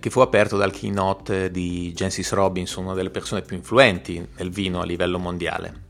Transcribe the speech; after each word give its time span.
che 0.00 0.10
fu 0.10 0.20
aperto 0.20 0.56
dal 0.56 0.72
keynote 0.72 1.50
di 1.50 1.92
Jancis 1.92 2.32
Robinson, 2.32 2.84
una 2.84 2.94
delle 2.94 3.10
persone 3.10 3.42
più 3.42 3.56
influenti 3.56 4.26
nel 4.36 4.50
vino 4.50 4.80
a 4.80 4.84
livello 4.84 5.18
mondiale. 5.18 5.82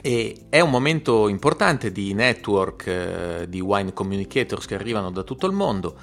E 0.00 0.46
è 0.48 0.60
un 0.60 0.70
momento 0.70 1.28
importante 1.28 1.90
di 1.90 2.14
network 2.14 2.86
eh, 2.86 3.46
di 3.48 3.60
wine 3.60 3.92
communicators 3.92 4.66
che 4.66 4.74
arrivano 4.74 5.10
da 5.10 5.22
tutto 5.22 5.46
il 5.46 5.52
mondo 5.52 5.96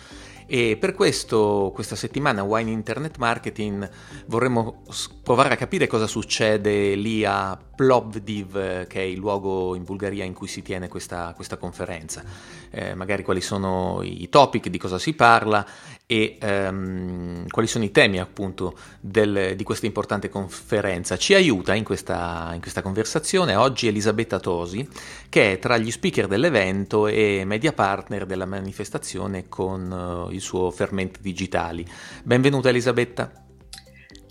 e 0.47 0.77
per 0.77 0.93
questo 0.93 1.71
questa 1.73 1.95
settimana 1.95 2.43
Wine 2.43 2.69
Internet 2.69 3.17
Marketing 3.17 3.89
vorremmo 4.27 4.83
provare 5.23 5.55
a 5.55 5.57
capire 5.57 5.87
cosa 5.87 6.05
succede 6.05 6.93
lì 6.93 7.25
a 7.25 7.57
Plovdiv, 7.75 8.85
che 8.85 8.99
è 8.99 9.03
il 9.03 9.17
luogo 9.17 9.73
in 9.75 9.83
Bulgaria 9.83 10.23
in 10.23 10.33
cui 10.33 10.47
si 10.47 10.61
tiene 10.61 10.87
questa, 10.87 11.33
questa 11.35 11.57
conferenza, 11.57 12.23
eh, 12.69 12.93
magari 12.93 13.23
quali 13.23 13.41
sono 13.41 14.01
i 14.03 14.29
topic, 14.29 14.67
di 14.69 14.77
cosa 14.77 14.99
si 14.99 15.13
parla 15.13 15.65
e 16.07 16.37
um, 16.41 17.47
quali 17.49 17.67
sono 17.67 17.83
i 17.83 17.91
temi 17.91 18.19
appunto 18.19 18.77
del, 18.99 19.55
di 19.55 19.63
questa 19.63 19.85
importante 19.85 20.29
conferenza. 20.29 21.17
Ci 21.17 21.33
aiuta 21.33 21.73
in 21.73 21.83
questa, 21.83 22.51
in 22.53 22.61
questa, 22.61 22.81
conversazione 22.81 23.55
oggi 23.55 23.87
Elisabetta 23.87 24.39
Tosi, 24.39 24.87
che 25.29 25.53
è 25.53 25.59
tra 25.59 25.77
gli 25.77 25.89
speaker 25.89 26.27
dell'evento 26.27 27.07
e 27.07 27.43
media 27.45 27.73
partner 27.73 28.25
della 28.25 28.45
manifestazione 28.45 29.47
con 29.49 30.27
uh, 30.27 30.31
il 30.31 30.41
suo 30.41 30.69
Fermenti 30.69 31.21
Digitali. 31.21 31.85
Benvenuta 32.23 32.69
Elisabetta. 32.69 33.31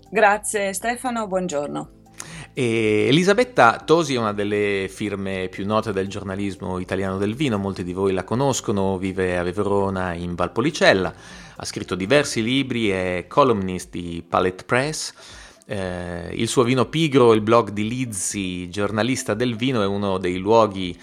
Grazie 0.09 0.71
Stefano, 0.73 1.27
buongiorno. 1.27 1.89
E 2.53 3.07
Elisabetta 3.09 3.81
Tosi 3.83 4.13
è 4.13 4.17
una 4.17 4.31
delle 4.31 4.87
firme 4.89 5.49
più 5.49 5.65
note 5.65 5.91
del 5.91 6.07
giornalismo 6.07 6.79
italiano 6.79 7.17
del 7.17 7.35
vino, 7.35 7.57
molti 7.57 7.83
di 7.83 7.91
voi 7.91 8.13
la 8.13 8.23
conoscono, 8.23 8.97
vive 8.97 9.37
a 9.37 9.43
Verona 9.43 10.13
in 10.13 10.35
Valpolicella, 10.35 11.13
ha 11.57 11.65
scritto 11.65 11.95
diversi 11.95 12.43
libri, 12.43 12.89
è 12.89 13.25
columnist 13.27 13.89
di 13.91 14.23
Palette 14.27 14.63
Press. 14.63 15.13
Eh, 15.67 16.29
il 16.33 16.47
suo 16.47 16.63
vino 16.63 16.85
pigro, 16.85 17.33
il 17.33 17.41
blog 17.41 17.69
di 17.69 17.87
Lizzi, 17.87 18.69
giornalista 18.69 19.33
del 19.33 19.55
vino, 19.55 19.81
è 19.81 19.85
uno 19.85 20.17
dei 20.17 20.37
luoghi 20.37 20.97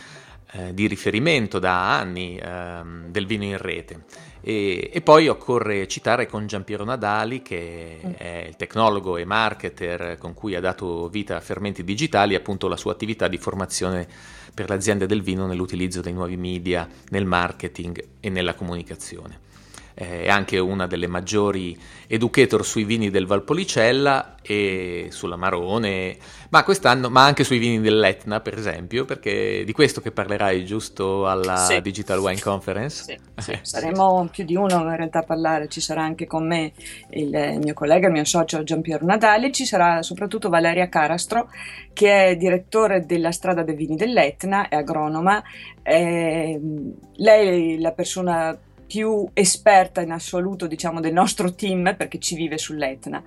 eh, 0.52 0.74
di 0.74 0.86
riferimento 0.86 1.58
da 1.58 1.98
anni 1.98 2.36
eh, 2.36 2.80
del 3.08 3.26
vino 3.26 3.44
in 3.44 3.56
rete. 3.56 4.04
E, 4.44 4.90
e, 4.92 5.00
poi 5.00 5.28
occorre 5.28 5.86
citare 5.88 6.26
con 6.26 6.46
Giampiero 6.46 6.84
Nadali, 6.84 7.42
che 7.42 8.00
mm. 8.04 8.12
è 8.18 8.44
il 8.48 8.56
tecnologo 8.56 9.16
e 9.16 9.24
marketer 9.24 10.18
con 10.18 10.34
cui 10.34 10.54
ha 10.54 10.60
dato 10.60 11.08
vita 11.08 11.36
a 11.36 11.40
Fermenti 11.40 11.82
Digitali, 11.82 12.34
appunto 12.34 12.68
la 12.68 12.76
sua 12.76 12.92
attività 12.92 13.28
di 13.28 13.38
formazione 13.38 14.06
per 14.52 14.68
le 14.68 14.74
aziende 14.74 15.06
del 15.06 15.22
vino 15.22 15.46
nell'utilizzo 15.46 16.02
dei 16.02 16.12
nuovi 16.12 16.36
media, 16.36 16.86
nel 17.08 17.24
marketing 17.24 18.04
e 18.20 18.28
nella 18.28 18.54
comunicazione 18.54 19.50
è 19.94 20.28
anche 20.28 20.58
una 20.58 20.86
delle 20.86 21.06
maggiori 21.06 21.78
educator 22.06 22.64
sui 22.64 22.84
vini 22.84 23.10
del 23.10 23.26
Valpolicella 23.26 24.36
e 24.42 25.08
sulla 25.10 25.36
Marone, 25.36 26.16
ma 26.50 26.64
quest'anno, 26.64 27.08
ma 27.08 27.24
anche 27.24 27.44
sui 27.44 27.58
vini 27.58 27.80
dell'Etna, 27.80 28.40
per 28.40 28.58
esempio, 28.58 29.04
perché 29.04 29.64
di 29.64 29.72
questo 29.72 30.00
che 30.00 30.10
parlerai 30.10 30.64
giusto 30.64 31.26
alla 31.28 31.56
sì. 31.56 31.80
Digital 31.80 32.18
Wine 32.18 32.40
Conference. 32.40 33.04
Sì, 33.04 33.18
sì. 33.40 33.58
saremo 33.62 34.28
più 34.30 34.44
di 34.44 34.56
uno 34.56 34.80
in 34.80 34.96
realtà 34.96 35.20
a 35.20 35.24
parlare, 35.24 35.68
ci 35.68 35.80
sarà 35.80 36.02
anche 36.02 36.26
con 36.26 36.46
me 36.46 36.72
il 37.10 37.58
mio 37.62 37.74
collega, 37.74 38.08
il 38.08 38.12
mio 38.12 38.24
socio 38.24 38.62
Giampiero 38.62 39.06
Nadali, 39.06 39.52
ci 39.52 39.64
sarà 39.64 40.02
soprattutto 40.02 40.48
Valeria 40.48 40.88
Carastro, 40.88 41.48
che 41.92 42.26
è 42.26 42.36
direttore 42.36 43.06
della 43.06 43.32
strada 43.32 43.62
dei 43.62 43.74
vini 43.74 43.96
dell'Etna, 43.96 44.68
è 44.68 44.76
agronoma, 44.76 45.42
è, 45.82 46.58
lei 47.16 47.76
è 47.76 47.78
la 47.78 47.92
persona 47.92 48.58
più 48.92 49.26
esperta 49.32 50.02
in 50.02 50.10
assoluto 50.10 50.66
diciamo, 50.66 51.00
del 51.00 51.14
nostro 51.14 51.54
team 51.54 51.94
perché 51.96 52.18
ci 52.18 52.34
vive 52.34 52.58
sull'Etna 52.58 53.22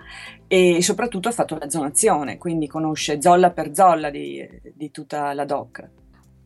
e 0.46 0.80
soprattutto 0.84 1.30
ha 1.30 1.32
fatto 1.32 1.58
la 1.58 1.68
zonazione, 1.72 2.38
quindi 2.38 2.68
conosce 2.68 3.20
zolla 3.20 3.50
per 3.50 3.74
zolla 3.74 4.12
di, 4.12 4.48
di 4.76 4.92
tutta 4.92 5.34
la 5.34 5.44
DOC. 5.44 5.90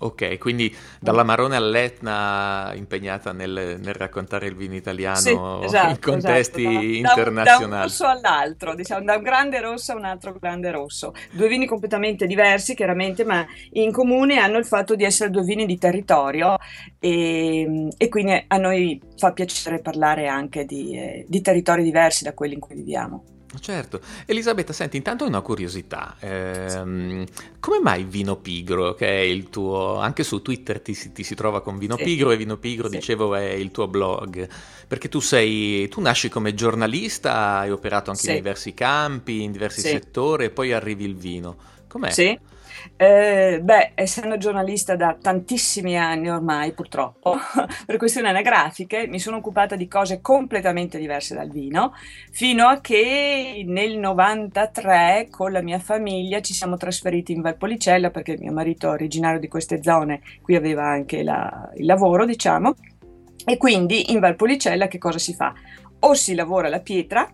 Ok, 0.01 0.37
quindi 0.37 0.73
dalla 0.99 1.23
Marone 1.23 1.57
all'Etna 1.57 2.71
impegnata 2.73 3.33
nel, 3.33 3.77
nel 3.81 3.93
raccontare 3.93 4.47
il 4.47 4.55
vino 4.55 4.75
italiano 4.75 5.17
sì, 5.17 5.35
esatto, 5.65 5.89
in 5.89 5.99
contesti 5.99 6.65
esatto. 6.65 6.85
internazionali. 6.85 7.43
Da 7.43 7.57
un, 7.57 7.69
da 7.69 7.75
un 7.75 7.81
rosso 7.81 8.07
all'altro, 8.07 8.75
diciamo, 8.75 9.03
da 9.03 9.15
un 9.17 9.23
grande 9.23 9.59
rosso 9.59 9.91
a 9.91 9.95
un 9.95 10.05
altro 10.05 10.33
grande 10.39 10.71
rosso. 10.71 11.13
Due 11.31 11.49
vini 11.49 11.65
completamente 11.65 12.27
diversi, 12.27 12.75
chiaramente, 12.75 13.25
ma 13.25 13.45
in 13.71 13.91
comune 13.91 14.37
hanno 14.37 14.57
il 14.57 14.65
fatto 14.65 14.95
di 14.95 15.03
essere 15.03 15.31
due 15.31 15.43
vini 15.43 15.65
di 15.65 15.77
territorio 15.77 16.55
e, 16.97 17.89
e 17.97 18.07
quindi 18.07 18.41
a 18.47 18.57
noi 18.57 19.01
fa 19.17 19.33
piacere 19.33 19.81
parlare 19.81 20.27
anche 20.27 20.63
di, 20.63 20.95
eh, 20.95 21.25
di 21.27 21.41
territori 21.41 21.83
diversi 21.83 22.23
da 22.23 22.33
quelli 22.33 22.53
in 22.53 22.61
cui 22.61 22.75
viviamo. 22.75 23.38
Certo. 23.59 23.99
Elisabetta, 24.25 24.73
senti, 24.73 24.97
intanto 24.97 25.25
una 25.25 25.41
curiosità. 25.41 26.15
Ehm, 26.19 27.25
come 27.59 27.79
mai 27.79 28.03
Vino 28.03 28.35
Pigro, 28.35 28.93
che 28.93 29.07
è 29.07 29.21
il 29.21 29.49
tuo... 29.49 29.97
anche 29.97 30.23
su 30.23 30.41
Twitter 30.41 30.79
ti, 30.81 30.95
ti 31.11 31.23
si 31.23 31.33
trova 31.33 31.61
con 31.61 31.77
Vino 31.77 31.97
sì. 31.97 32.03
Pigro 32.03 32.31
e 32.31 32.37
Vino 32.37 32.57
Pigro, 32.57 32.89
sì. 32.89 32.97
dicevo, 32.97 33.33
è 33.35 33.49
il 33.49 33.71
tuo 33.71 33.87
blog. 33.87 34.47
Perché 34.87 35.09
tu 35.09 35.19
sei... 35.19 35.87
tu 35.87 35.99
nasci 36.01 36.29
come 36.29 36.53
giornalista, 36.53 37.59
hai 37.59 37.71
operato 37.71 38.11
anche 38.11 38.23
sì. 38.23 38.29
in 38.29 38.35
diversi 38.35 38.73
campi, 38.73 39.41
in 39.41 39.51
diversi 39.51 39.81
settori 39.81 40.45
e 40.45 40.49
poi 40.51 40.71
arrivi 40.71 41.05
il 41.05 41.15
vino. 41.15 41.57
Com'è? 41.87 42.11
Sì. 42.11 42.37
Eh, 42.95 43.59
beh, 43.61 43.91
essendo 43.95 44.37
giornalista 44.37 44.95
da 44.95 45.15
tantissimi 45.19 45.97
anni 45.97 46.29
ormai, 46.29 46.73
purtroppo, 46.73 47.37
per 47.85 47.97
questioni 47.97 48.27
anagrafiche, 48.27 49.07
mi 49.07 49.19
sono 49.19 49.37
occupata 49.37 49.75
di 49.75 49.87
cose 49.87 50.21
completamente 50.21 50.97
diverse 50.97 51.35
dal 51.35 51.49
vino, 51.49 51.93
fino 52.31 52.67
a 52.67 52.81
che 52.81 53.63
nel 53.65 53.97
93 53.97 55.27
con 55.29 55.51
la 55.51 55.61
mia 55.61 55.79
famiglia 55.79 56.41
ci 56.41 56.53
siamo 56.53 56.77
trasferiti 56.77 57.31
in 57.31 57.41
Valpolicella, 57.41 58.09
perché 58.09 58.37
mio 58.37 58.51
marito 58.51 58.89
originario 58.89 59.39
di 59.39 59.47
queste 59.47 59.81
zone, 59.81 60.21
qui 60.41 60.55
aveva 60.55 60.85
anche 60.85 61.23
la, 61.23 61.69
il 61.75 61.85
lavoro, 61.85 62.25
diciamo, 62.25 62.75
e 63.45 63.57
quindi 63.57 64.11
in 64.11 64.19
Valpolicella 64.19 64.87
che 64.87 64.97
cosa 64.97 65.17
si 65.17 65.33
fa? 65.33 65.53
O 66.01 66.13
si 66.13 66.35
lavora 66.35 66.69
la 66.69 66.81
pietra 66.81 67.27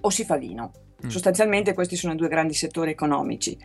o 0.00 0.10
si 0.10 0.24
fa 0.24 0.36
vino. 0.36 0.72
Mm. 1.04 1.08
Sostanzialmente 1.08 1.74
questi 1.74 1.96
sono 1.96 2.14
i 2.14 2.16
due 2.16 2.28
grandi 2.28 2.54
settori 2.54 2.90
economici. 2.90 3.56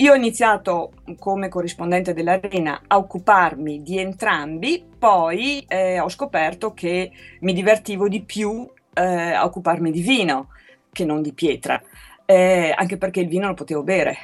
Io 0.00 0.12
ho 0.12 0.14
iniziato 0.14 0.92
come 1.18 1.48
corrispondente 1.48 2.14
dell'Arena 2.14 2.84
a 2.86 2.96
occuparmi 2.96 3.82
di 3.82 3.98
entrambi, 3.98 4.82
poi 4.98 5.62
eh, 5.68 6.00
ho 6.00 6.08
scoperto 6.08 6.72
che 6.72 7.12
mi 7.40 7.52
divertivo 7.52 8.08
di 8.08 8.22
più 8.22 8.66
eh, 8.94 9.02
a 9.32 9.44
occuparmi 9.44 9.90
di 9.90 10.00
vino. 10.00 10.48
che 10.90 11.04
non 11.04 11.22
di 11.22 11.32
pietra, 11.32 11.80
eh, 12.24 12.74
anche 12.74 12.96
perché 12.96 13.20
il 13.20 13.28
vino 13.28 13.46
lo 13.46 13.54
potevo 13.54 13.82
bere. 13.82 14.16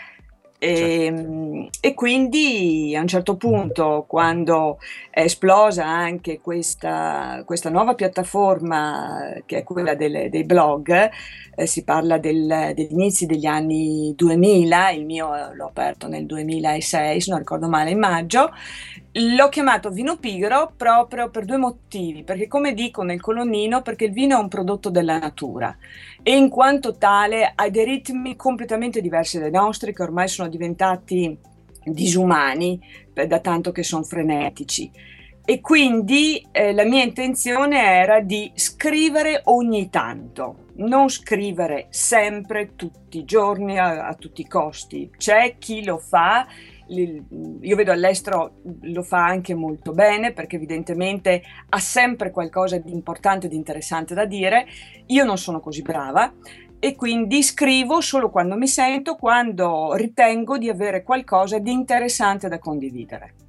E, 0.58 0.76
certo. 0.76 1.68
e, 1.80 1.94
quindi 1.94 2.94
a 2.96 3.00
un 3.00 3.06
certo 3.06 3.36
punto, 3.36 4.04
quando 4.08 4.78
è 5.10 5.20
esplosa 5.20 5.84
anche 5.86 6.40
questa, 6.40 7.42
questa 7.44 7.68
nuova 7.68 7.94
piattaforma 7.94 9.34
che 9.44 9.58
è 9.58 9.62
quella 9.62 9.94
delle, 9.94 10.30
dei 10.30 10.44
blog, 10.44 11.10
eh, 11.54 11.66
si 11.66 11.84
parla 11.84 12.18
del, 12.18 12.72
degli 12.74 12.92
inizi 12.92 13.26
degli 13.26 13.46
anni 13.46 14.14
2000, 14.16 14.90
il 14.90 15.04
mio 15.04 15.30
l'ho 15.52 15.66
aperto 15.66 16.08
nel 16.08 16.26
2006, 16.26 17.20
se 17.20 17.30
non 17.30 17.38
ricordo 17.38 17.68
male, 17.68 17.90
in 17.90 17.98
maggio, 17.98 18.50
l'ho 19.18 19.48
chiamato 19.48 19.90
vino 19.90 20.16
pigro 20.18 20.72
proprio 20.76 21.30
per 21.30 21.44
due 21.44 21.56
motivi, 21.56 22.22
perché 22.22 22.48
come 22.48 22.74
dico 22.74 23.02
nel 23.02 23.20
colonnino, 23.20 23.82
perché 23.82 24.06
il 24.06 24.12
vino 24.12 24.36
è 24.36 24.40
un 24.40 24.48
prodotto 24.48 24.90
della 24.90 25.18
natura 25.18 25.76
e 26.22 26.36
in 26.36 26.48
quanto 26.48 26.96
tale 26.96 27.52
ha 27.54 27.68
dei 27.70 27.84
ritmi 27.84 28.36
completamente 28.36 29.00
diversi 29.00 29.38
dai 29.38 29.50
nostri 29.50 29.94
che 29.94 30.02
ormai 30.02 30.28
sono 30.28 30.48
diventati 30.48 31.38
disumani 31.84 32.80
da 33.12 33.38
tanto 33.38 33.70
che 33.72 33.82
sono 33.82 34.02
frenetici 34.02 34.90
e 35.48 35.60
quindi 35.60 36.44
eh, 36.50 36.72
la 36.72 36.84
mia 36.84 37.04
intenzione 37.04 37.80
era 37.80 38.18
di 38.18 38.50
scrivere 38.56 39.42
ogni 39.44 39.88
tanto, 39.90 40.64
non 40.78 41.08
scrivere 41.08 41.86
sempre, 41.90 42.74
tutti 42.74 43.18
i 43.18 43.24
giorni, 43.24 43.78
a, 43.78 44.08
a 44.08 44.14
tutti 44.14 44.40
i 44.40 44.48
costi. 44.48 45.08
C'è 45.16 45.54
chi 45.56 45.84
lo 45.84 45.98
fa, 45.98 46.48
io 46.88 47.76
vedo 47.76 47.92
all'estero 47.92 48.60
lo 48.82 49.02
fa 49.02 49.24
anche 49.24 49.54
molto 49.54 49.92
bene 49.92 50.32
perché 50.32 50.56
evidentemente 50.56 51.42
ha 51.70 51.78
sempre 51.78 52.30
qualcosa 52.30 52.78
di 52.78 52.92
importante, 52.92 53.48
di 53.48 53.56
interessante 53.56 54.14
da 54.14 54.24
dire. 54.24 54.66
Io 55.06 55.24
non 55.24 55.38
sono 55.38 55.60
così 55.60 55.82
brava 55.82 56.32
e 56.78 56.94
quindi 56.94 57.42
scrivo 57.42 58.00
solo 58.00 58.30
quando 58.30 58.56
mi 58.56 58.68
sento, 58.68 59.16
quando 59.16 59.94
ritengo 59.94 60.58
di 60.58 60.68
avere 60.68 61.02
qualcosa 61.02 61.58
di 61.58 61.72
interessante 61.72 62.48
da 62.48 62.58
condividere. 62.58 63.45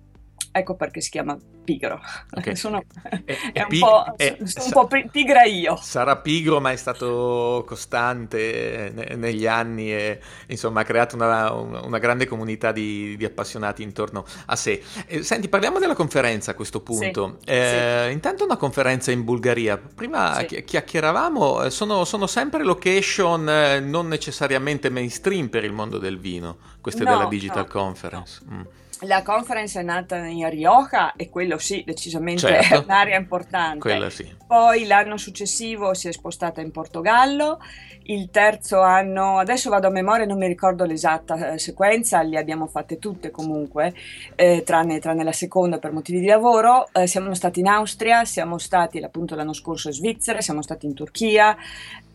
Ecco 0.58 0.76
perché 0.76 1.02
si 1.02 1.12
chiama 1.12 1.38
pigro. 1.64 2.00
Okay. 2.32 2.56
Sono, 2.58 2.82
è, 3.26 3.52
è 3.54 3.62
un, 3.62 3.68
pig- 3.68 3.82
po', 3.82 4.14
è, 4.16 4.38
sono 4.44 4.66
un 4.66 4.72
po' 4.72 5.10
pigra 5.12 5.44
io. 5.44 5.76
Sarà 5.76 6.18
pigro, 6.18 6.60
ma 6.60 6.72
è 6.72 6.76
stato 6.76 7.64
costante 7.68 8.92
ne- 8.94 9.16
negli 9.16 9.46
anni 9.46 9.94
e 9.94 10.20
insomma 10.48 10.82
ha 10.82 10.84
creato 10.84 11.16
una, 11.16 11.52
una 11.52 11.98
grande 12.00 12.26
comunità 12.26 12.72
di, 12.72 13.16
di, 13.18 13.26
appassionati 13.26 13.84
intorno 13.84 14.26
a 14.46 14.56
sé. 14.56 14.82
Eh, 15.06 15.22
senti, 15.24 15.50
parliamo 15.50 15.78
della 15.78 15.94
conferenza 15.94 16.52
a 16.52 16.54
questo 16.56 16.82
punto. 16.82 17.38
Sì, 17.42 17.52
eh, 17.52 18.06
sì. 18.08 18.14
Intanto 18.14 18.46
una 18.46 18.58
conferenza 18.58 19.12
in 19.12 19.24
Bulgaria. 19.24 19.78
Prima 19.78 20.44
sì. 20.48 20.64
chiacchieravamo, 20.64 21.64
eh, 21.64 21.70
sono, 21.70 22.06
sono, 22.06 22.26
sempre 22.26 22.64
location 22.64 23.48
eh, 23.48 23.80
non 23.80 24.08
necessariamente 24.08 24.90
mainstream 24.90 25.50
per 25.50 25.64
il 25.64 25.72
mondo 25.72 25.98
del 25.98 26.18
vino, 26.18 26.58
queste 26.82 27.04
no, 27.04 27.12
della 27.12 27.26
Digital 27.28 27.66
no, 27.66 27.72
Conference. 27.72 28.42
No. 28.48 28.56
Mm 28.56 28.86
la 29.02 29.22
conference 29.22 29.80
è 29.80 29.84
nata 29.84 30.18
in 30.18 30.50
Rioja 30.50 31.14
e 31.16 31.30
quello 31.30 31.58
sì, 31.58 31.84
decisamente 31.86 32.48
certo. 32.48 32.74
è 32.74 32.78
un'area 32.78 33.18
importante. 33.18 34.10
Sì. 34.10 34.36
Poi 34.46 34.86
l'anno 34.86 35.18
successivo 35.18 35.94
si 35.94 36.08
è 36.08 36.12
spostata 36.12 36.62
in 36.62 36.72
Portogallo, 36.72 37.60
il 38.04 38.30
terzo 38.32 38.82
anno, 38.82 39.38
adesso 39.38 39.70
vado 39.70 39.88
a 39.88 39.92
memoria, 39.92 40.26
non 40.26 40.38
mi 40.38 40.48
ricordo 40.48 40.86
l'esatta 40.86 41.54
eh, 41.54 41.60
sequenza, 41.60 42.22
le 42.24 42.38
abbiamo 42.38 42.68
fatte 42.68 42.98
tutte 42.98 43.30
comunque, 43.32 43.94
eh, 44.36 44.64
tranne, 44.64 45.00
tranne, 45.00 45.24
la 45.24 45.32
seconda 45.32 45.78
per 45.78 45.92
motivi 45.92 46.20
di 46.20 46.28
lavoro. 46.28 46.88
Eh, 46.94 47.06
siamo 47.06 47.34
stati 47.34 47.60
in 47.60 47.68
Austria, 47.68 48.26
siamo 48.26 48.58
stati 48.58 49.00
appunto 49.00 49.36
l'anno 49.36 49.54
scorso 49.54 49.90
in 49.90 49.94
Svizzera, 49.94 50.42
siamo 50.42 50.62
stati 50.62 50.86
in 50.86 50.94
Turchia. 50.94 51.56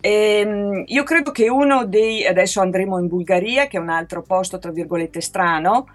E, 0.01 0.41
ehm, 0.41 0.85
io 0.87 1.03
credo 1.05 1.31
che 1.31 1.49
uno 1.49 1.85
dei, 1.85 2.27
adesso 2.27 2.61
andremo 2.61 2.99
in 2.99 3.07
Bulgaria, 3.07 3.67
che 3.67 3.77
è 3.77 3.81
un 3.81 3.91
altro 3.91 4.23
posto 4.23 4.59
tra 4.59 4.73
virgolette 4.73 5.21
strano, 5.21 5.87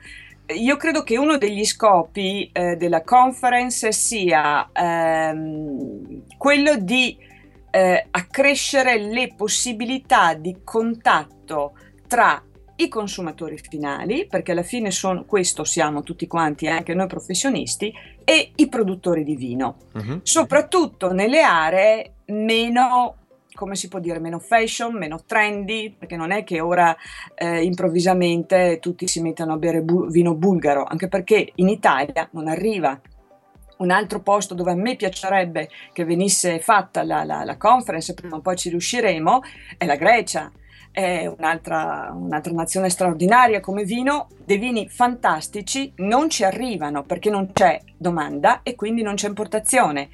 io 0.55 0.77
credo 0.77 1.03
che 1.03 1.17
uno 1.17 1.37
degli 1.37 1.65
scopi 1.65 2.49
eh, 2.53 2.75
della 2.75 3.03
conference 3.03 3.91
sia 3.91 4.69
ehm, 4.71 6.23
quello 6.37 6.77
di 6.77 7.17
eh, 7.69 8.07
accrescere 8.09 8.97
le 8.97 9.33
possibilità 9.35 10.33
di 10.33 10.57
contatto 10.63 11.73
tra 12.07 12.41
i 12.77 12.87
consumatori 12.87 13.57
finali, 13.57 14.27
perché 14.27 14.51
alla 14.51 14.63
fine 14.63 14.91
sono, 14.91 15.25
questo 15.25 15.63
siamo 15.63 16.03
tutti 16.03 16.27
quanti, 16.27 16.67
anche 16.67 16.93
noi 16.93 17.07
professionisti, 17.07 17.93
e 18.23 18.51
i 18.55 18.69
produttori 18.69 19.23
di 19.23 19.35
vino, 19.35 19.77
uh-huh. 19.93 20.19
soprattutto 20.23 21.11
nelle 21.11 21.41
aree 21.41 22.13
meno 22.27 23.15
come 23.57 23.75
si 23.75 23.87
può 23.87 23.97
dire, 23.97 24.19
meno 24.19 24.37
fashion, 24.37 24.95
meno 24.95 25.23
trendy, 25.25 25.91
perché 25.97 26.15
non 26.15 26.29
è 26.31 26.43
che 26.43 26.59
ora 26.59 26.95
eh, 27.33 27.63
improvvisamente 27.63 28.77
tutti 28.79 29.07
si 29.07 29.19
mettano 29.19 29.53
a 29.53 29.57
bere 29.57 29.81
bu- 29.81 30.11
vino 30.11 30.35
bulgaro, 30.35 30.83
anche 30.83 31.07
perché 31.07 31.53
in 31.55 31.67
Italia 31.67 32.29
non 32.33 32.47
arriva. 32.47 33.01
Un 33.77 33.89
altro 33.89 34.21
posto 34.21 34.53
dove 34.53 34.71
a 34.71 34.75
me 34.75 34.95
piacerebbe 34.95 35.69
che 35.91 36.05
venisse 36.05 36.59
fatta 36.59 37.03
la, 37.03 37.23
la, 37.23 37.43
la 37.43 37.57
conference, 37.57 38.13
prima 38.13 38.35
o 38.35 38.41
poi 38.41 38.55
ci 38.55 38.69
riusciremo, 38.69 39.41
è 39.75 39.85
la 39.85 39.95
Grecia 39.95 40.51
è 40.91 41.27
un'altra, 41.27 42.11
un'altra, 42.11 42.51
nazione 42.53 42.89
straordinaria 42.89 43.59
come 43.59 43.83
vino, 43.83 44.29
dei 44.43 44.57
vini 44.57 44.89
fantastici 44.89 45.93
non 45.97 46.27
ci 46.27 46.43
arrivano 46.43 47.03
perché 47.03 47.29
non 47.29 47.51
c'è 47.53 47.79
domanda 47.95 48.61
e 48.63 48.73
quindi 48.73 49.03
non 49.03 49.13
c'è 49.13 49.27
importazione. 49.27 50.09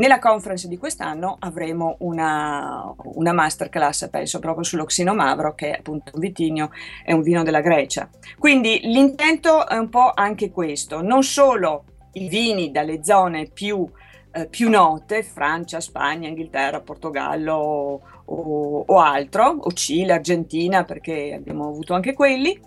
Nella 0.00 0.18
conference 0.18 0.66
di 0.66 0.78
quest'anno 0.78 1.36
avremo 1.40 1.96
una, 1.98 2.90
una 3.16 3.32
masterclass, 3.34 4.08
penso 4.08 4.38
proprio 4.38 4.64
sull'Oxino 4.64 5.14
Mavro, 5.14 5.54
che 5.54 5.72
è 5.72 5.76
appunto 5.78 6.12
un 6.14 6.20
vitigno, 6.20 6.70
è 7.04 7.12
un 7.12 7.20
vino 7.20 7.42
della 7.42 7.60
Grecia. 7.60 8.08
Quindi 8.38 8.80
l'intento 8.84 9.68
è 9.68 9.76
un 9.76 9.90
po' 9.90 10.10
anche 10.14 10.50
questo, 10.50 11.02
non 11.02 11.22
solo 11.22 11.84
i 12.12 12.28
vini 12.28 12.70
dalle 12.70 13.04
zone 13.04 13.50
più, 13.52 13.86
eh, 14.32 14.46
più 14.46 14.70
note, 14.70 15.22
Francia, 15.22 15.80
Spagna, 15.80 16.28
Inghilterra, 16.28 16.80
Portogallo 16.80 18.00
o, 18.24 18.84
o 18.86 18.98
altro, 19.00 19.54
o 19.60 19.70
Cile, 19.72 20.14
Argentina, 20.14 20.82
perché 20.84 21.34
abbiamo 21.34 21.68
avuto 21.68 21.92
anche 21.92 22.14
quelli, 22.14 22.58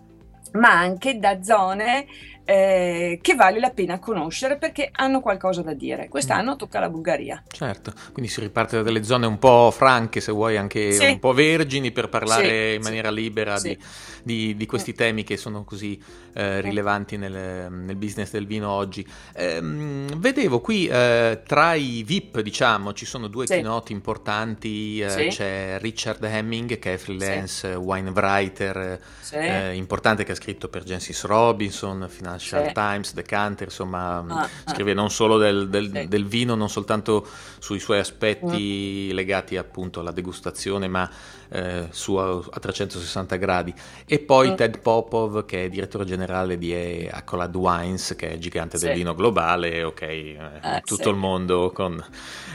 ma 0.52 0.70
anche 0.70 1.18
da 1.18 1.42
zone 1.42 2.06
eh, 2.45 3.19
che 3.22 3.36
vale 3.36 3.60
la 3.60 3.69
pena 3.69 4.00
conoscere 4.00 4.57
perché 4.57 4.90
hanno 4.92 5.22
qualcosa 5.22 5.62
da 5.62 5.74
dire. 5.74 6.10
Quest'anno 6.10 6.54
mm. 6.54 6.57
tocca 6.57 6.80
la 6.80 6.90
Bulgaria. 6.90 7.42
Certo, 7.48 7.94
quindi 8.12 8.31
si 8.31 8.42
riparte 8.42 8.78
da 8.78 8.84
delle 8.84 9.04
zone 9.04 9.25
un 9.25 9.40
po' 9.40 9.72
franche, 9.72 10.19
se 10.19 10.31
vuoi, 10.31 10.57
anche 10.57 10.92
sì. 10.92 11.06
un 11.06 11.19
po' 11.19 11.34
vergini 11.34 11.92
per 11.92 12.10
parlare 12.10 12.72
sì, 12.72 12.75
in 12.75 12.81
maniera 12.81 13.10
sì. 13.10 13.16
libera 13.16 13.60
di, 13.60 13.77
di, 14.24 14.56
di, 14.56 14.65
questi 14.65 14.91
mm. 14.91 14.96
temi 14.96 15.24
che 15.24 15.38
sono 15.38 15.63
così 15.63 16.01
eh, 16.34 16.58
mm. 16.58 16.60
rilevanti 16.60 17.18
nel, 17.18 17.72
nel, 17.72 17.96
business 17.96 18.32
del 18.32 18.46
vino 18.46 18.70
oggi. 18.70 19.08
Eh, 19.34 19.60
vedevo 19.62 20.60
qui 20.60 20.88
eh, 20.88 21.41
tra 21.46 21.74
i 21.75 22.03
VIP, 22.06 22.41
diciamo, 22.41 22.94
ci 22.94 23.06
sono 23.06 23.27
due 23.27 23.46
keynote 23.46 23.94
importanti, 23.94 25.00
eh, 25.00 25.27
c'è 25.27 25.77
Richard 25.79 26.24
Hemming 26.24 26.79
che 26.79 26.96
è 26.96 26.98
freelance 26.98 27.68
wine 27.75 28.10
writer 28.10 29.00
eh, 29.32 29.74
importante 29.74 30.24
che 30.24 30.34
ha 30.34 30.36
scritto 30.36 30.68
per 30.68 30.84
Genesis 30.84 31.24
Robinson, 31.24 32.08
fino 32.10 32.33
Financial 32.34 32.68
sì. 32.68 32.74
Times, 32.74 33.13
Decanter, 33.13 33.68
insomma 33.68 34.18
ah, 34.28 34.42
ah. 34.42 34.50
scrive 34.72 34.92
ah. 34.92 34.96
non 34.96 35.10
solo 35.10 35.38
del, 35.38 35.70
del, 35.70 35.92
sì. 35.94 36.08
del, 36.08 36.25
vino, 36.25 36.56
non 36.56 36.70
soltanto 36.70 37.28
sui 37.60 37.80
suoi 37.80 38.00
aspetti 38.00 39.10
mm. 39.12 39.16
legati 39.16 39.58
appunto 39.58 40.00
alla 40.00 40.12
degustazione, 40.12 40.88
ma 40.88 41.10
eh, 41.53 41.88
su 41.91 42.15
a, 42.15 42.39
a, 42.50 42.60
360 42.60 43.36
gradi. 43.36 43.74
E 44.05 44.19
poi 44.19 44.51
mm. 44.51 44.55
Ted 44.55 44.79
Popov, 44.79 45.45
che 45.45 45.65
è 45.65 45.69
direttore 45.69 46.03
generale 46.03 46.57
di 46.57 47.07
Accolade 47.10 47.57
Wines, 47.57 48.15
che 48.17 48.31
è 48.31 48.38
gigante 48.39 48.77
sì. 48.77 48.86
del 48.86 48.95
vino 48.95 49.13
globale, 49.13 49.83
ok, 49.83 50.01
eh, 50.01 50.38
eh, 50.63 50.81
tutto 50.83 51.10
il 51.12 51.15
mondo 51.15 51.72
con 51.72 52.03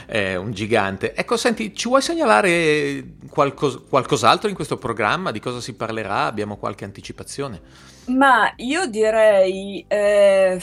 eh, 0.07 0.35
un 0.35 0.51
gigante. 0.51 1.15
Ecco, 1.15 1.37
senti, 1.37 1.75
ci 1.75 1.87
vuoi 1.89 2.03
segnalare 2.03 3.05
qualcos- 3.31 3.83
qualcos'altro 3.89 4.49
in 4.49 4.57
questo 4.57 4.77
programma? 4.77 5.31
Di 5.31 5.41
cosa 5.41 5.61
si 5.61 5.75
parlerà? 5.75 6.25
Abbiamo 6.25 6.57
qualche 6.57 6.85
anticipazione? 6.85 7.97
Ma 8.09 8.51
io 8.57 8.87
direi 8.87 9.85
eh, 9.87 10.59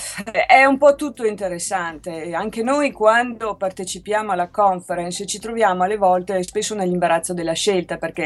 è 0.47 0.65
un 0.65 0.77
po' 0.77 0.95
tutto 0.95 1.25
interessante. 1.25 2.33
Anche 2.33 2.63
noi 2.63 2.91
quando 2.91 3.55
partecipiamo 3.55 4.31
alla 4.31 4.49
conference 4.49 5.27
ci 5.27 5.37
troviamo 5.37 5.83
alle 5.83 5.97
volte 5.97 6.41
spesso 6.41 6.73
nell'imbarazzo 6.73 7.33
della 7.33 7.53
scelta 7.53 7.97
perché 7.97 8.24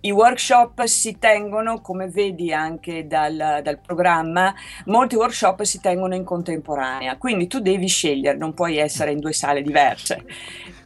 i 0.00 0.10
workshop 0.10 0.84
si 0.84 1.18
tengono, 1.18 1.80
come 1.80 2.08
vedi 2.08 2.52
anche 2.52 3.06
dal, 3.06 3.60
dal 3.62 3.80
programma, 3.80 4.54
molti 4.86 5.16
workshop 5.16 5.62
si 5.62 5.80
tengono 5.80 6.14
in 6.14 6.24
contemporanea, 6.24 7.16
quindi 7.16 7.46
tu 7.46 7.60
devi 7.60 7.86
scegliere, 7.86 8.36
non 8.36 8.54
puoi 8.54 8.76
essere 8.78 9.12
in 9.12 9.20
due 9.20 9.32
sale 9.32 9.62
diverse. 9.62 10.24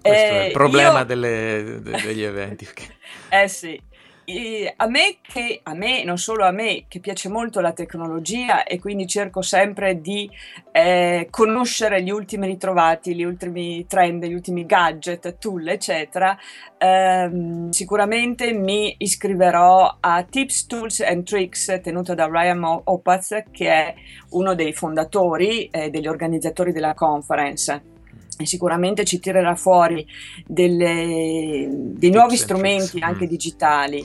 Questo 0.00 0.32
eh, 0.32 0.40
è 0.40 0.44
il 0.46 0.52
problema 0.52 0.98
io... 1.00 1.04
delle, 1.04 1.80
de, 1.82 2.00
degli 2.02 2.22
eventi. 2.22 2.68
eh 3.30 3.48
sì. 3.48 3.80
A 4.76 4.86
me, 4.86 5.18
che, 5.20 5.60
a 5.62 5.74
me, 5.74 6.02
non 6.04 6.16
solo 6.18 6.44
a 6.44 6.50
me, 6.50 6.84
che 6.88 7.00
piace 7.00 7.28
molto 7.28 7.60
la 7.60 7.72
tecnologia 7.72 8.64
e 8.64 8.78
quindi 8.78 9.06
cerco 9.06 9.42
sempre 9.42 10.00
di 10.00 10.30
eh, 10.72 11.28
conoscere 11.30 12.02
gli 12.02 12.10
ultimi 12.10 12.46
ritrovati, 12.46 13.14
gli 13.14 13.22
ultimi 13.22 13.86
trend, 13.86 14.24
gli 14.24 14.34
ultimi 14.34 14.64
gadget, 14.64 15.38
tool, 15.38 15.68
eccetera, 15.68 16.36
ehm, 16.78 17.70
sicuramente 17.70 18.52
mi 18.52 18.94
iscriverò 18.98 19.98
a 20.00 20.22
Tips, 20.22 20.66
Tools 20.66 21.00
and 21.00 21.24
Tricks 21.24 21.80
tenuto 21.82 22.14
da 22.14 22.26
Ryan 22.26 22.82
Opaz, 22.84 23.42
che 23.50 23.68
è 23.68 23.94
uno 24.30 24.54
dei 24.54 24.72
fondatori 24.72 25.66
e 25.66 25.84
eh, 25.84 25.90
degli 25.90 26.06
organizzatori 26.06 26.72
della 26.72 26.94
conference 26.94 27.92
sicuramente 28.42 29.04
ci 29.04 29.20
tirerà 29.20 29.54
fuori 29.54 30.06
delle, 30.46 31.68
dei 31.70 32.10
nuovi 32.10 32.36
strumenti 32.36 32.98
anche 33.00 33.26
mm. 33.26 33.28
digitali. 33.28 34.04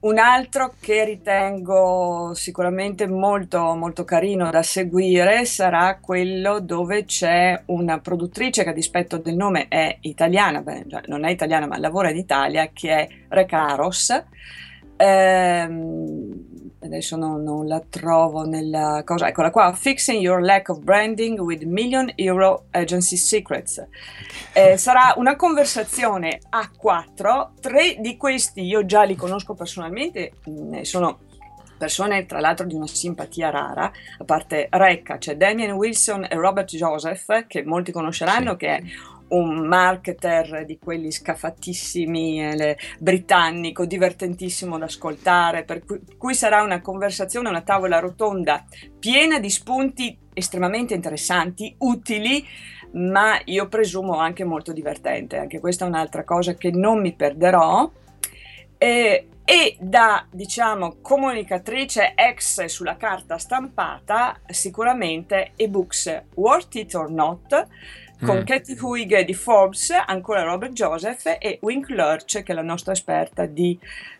Un 0.00 0.16
altro 0.16 0.72
che 0.80 1.04
ritengo 1.04 2.32
sicuramente 2.32 3.06
molto, 3.06 3.74
molto 3.74 4.02
carino 4.04 4.50
da 4.50 4.62
seguire 4.62 5.44
sarà 5.44 5.98
quello 6.00 6.58
dove 6.58 7.04
c'è 7.04 7.64
una 7.66 8.00
produttrice 8.00 8.62
che 8.62 8.70
a 8.70 8.72
dispetto 8.72 9.18
del 9.18 9.36
nome 9.36 9.68
è 9.68 9.98
italiana, 10.00 10.62
beh, 10.62 10.86
non 11.06 11.26
è 11.26 11.30
italiana 11.30 11.66
ma 11.66 11.76
lavora 11.76 12.08
in 12.08 12.16
Italia, 12.16 12.70
che 12.72 12.88
è 12.88 13.08
Recaros. 13.28 14.24
Ehm, 14.96 16.49
adesso 16.82 17.16
non, 17.16 17.42
non, 17.42 17.66
la 17.66 17.82
trovo 17.88 18.44
nella 18.44 19.02
cosa, 19.04 19.28
eccola 19.28 19.50
qua, 19.50 19.72
Fixing 19.72 20.20
Your 20.20 20.40
Lack 20.40 20.70
of 20.70 20.78
Branding 20.78 21.38
with 21.38 21.62
Million 21.62 22.10
Euro 22.16 22.66
Agency 22.70 23.16
Secrets. 23.16 23.84
Eh, 24.52 24.76
sarà 24.78 25.14
una 25.16 25.36
conversazione 25.36 26.40
a 26.50 26.70
quattro, 26.76 27.52
tre 27.60 27.96
di 27.98 28.16
questi 28.16 28.62
io 28.62 28.84
già 28.86 29.02
li 29.02 29.16
conosco 29.16 29.54
personalmente, 29.54 30.32
sono 30.82 31.18
persone 31.80 32.26
tra 32.26 32.40
l'altro 32.40 32.66
di 32.66 32.74
una 32.74 32.86
simpatia 32.86 33.48
rara, 33.48 33.90
a 34.18 34.24
parte 34.24 34.68
Recca, 34.70 35.16
c'è 35.16 35.36
Damien 35.36 35.72
Wilson 35.72 36.26
e 36.28 36.34
Robert 36.34 36.68
Joseph, 36.68 37.46
che 37.46 37.64
molti 37.64 37.90
conosceranno, 37.90 38.50
sì. 38.50 38.56
che 38.58 38.76
è 38.76 38.82
un 39.30 39.66
marketer 39.66 40.64
di 40.64 40.78
quelli 40.78 41.10
scafatissimi, 41.10 42.42
eh, 42.42 42.78
britannico, 42.98 43.84
divertentissimo 43.84 44.78
da 44.78 44.84
ascoltare, 44.86 45.64
per 45.64 45.84
cui, 45.84 46.00
cui 46.16 46.34
sarà 46.34 46.62
una 46.62 46.80
conversazione, 46.80 47.48
una 47.48 47.62
tavola 47.62 47.98
rotonda 47.98 48.64
piena 48.98 49.38
di 49.38 49.50
spunti 49.50 50.16
estremamente 50.32 50.94
interessanti, 50.94 51.74
utili, 51.78 52.46
ma 52.92 53.40
io 53.44 53.68
presumo 53.68 54.18
anche 54.18 54.44
molto 54.44 54.72
divertente. 54.72 55.36
Anche 55.36 55.60
questa 55.60 55.84
è 55.84 55.88
un'altra 55.88 56.24
cosa 56.24 56.54
che 56.54 56.70
non 56.70 57.00
mi 57.00 57.14
perderò. 57.14 57.90
E, 58.78 59.28
e 59.44 59.76
da 59.80 60.26
diciamo 60.30 60.98
comunicatrice 61.02 62.14
ex 62.14 62.64
sulla 62.64 62.96
carta 62.96 63.36
stampata 63.36 64.40
sicuramente 64.46 65.52
ebooks 65.56 66.22
Worth 66.36 66.76
It 66.76 66.94
or 66.94 67.10
Not 67.10 67.66
con 68.24 68.38
mm. 68.38 68.44
Katie 68.44 68.76
Huig 68.80 69.24
di 69.24 69.34
Forbes, 69.34 69.90
ancora 70.06 70.42
Robert 70.42 70.72
Joseph 70.72 71.36
e 71.38 71.58
Wink 71.62 71.88
Lurch, 71.88 72.42
che 72.42 72.52
è 72.52 72.54
la 72.54 72.62
nostra 72.62 72.92
esperta 72.92 73.46
di 73.46 73.78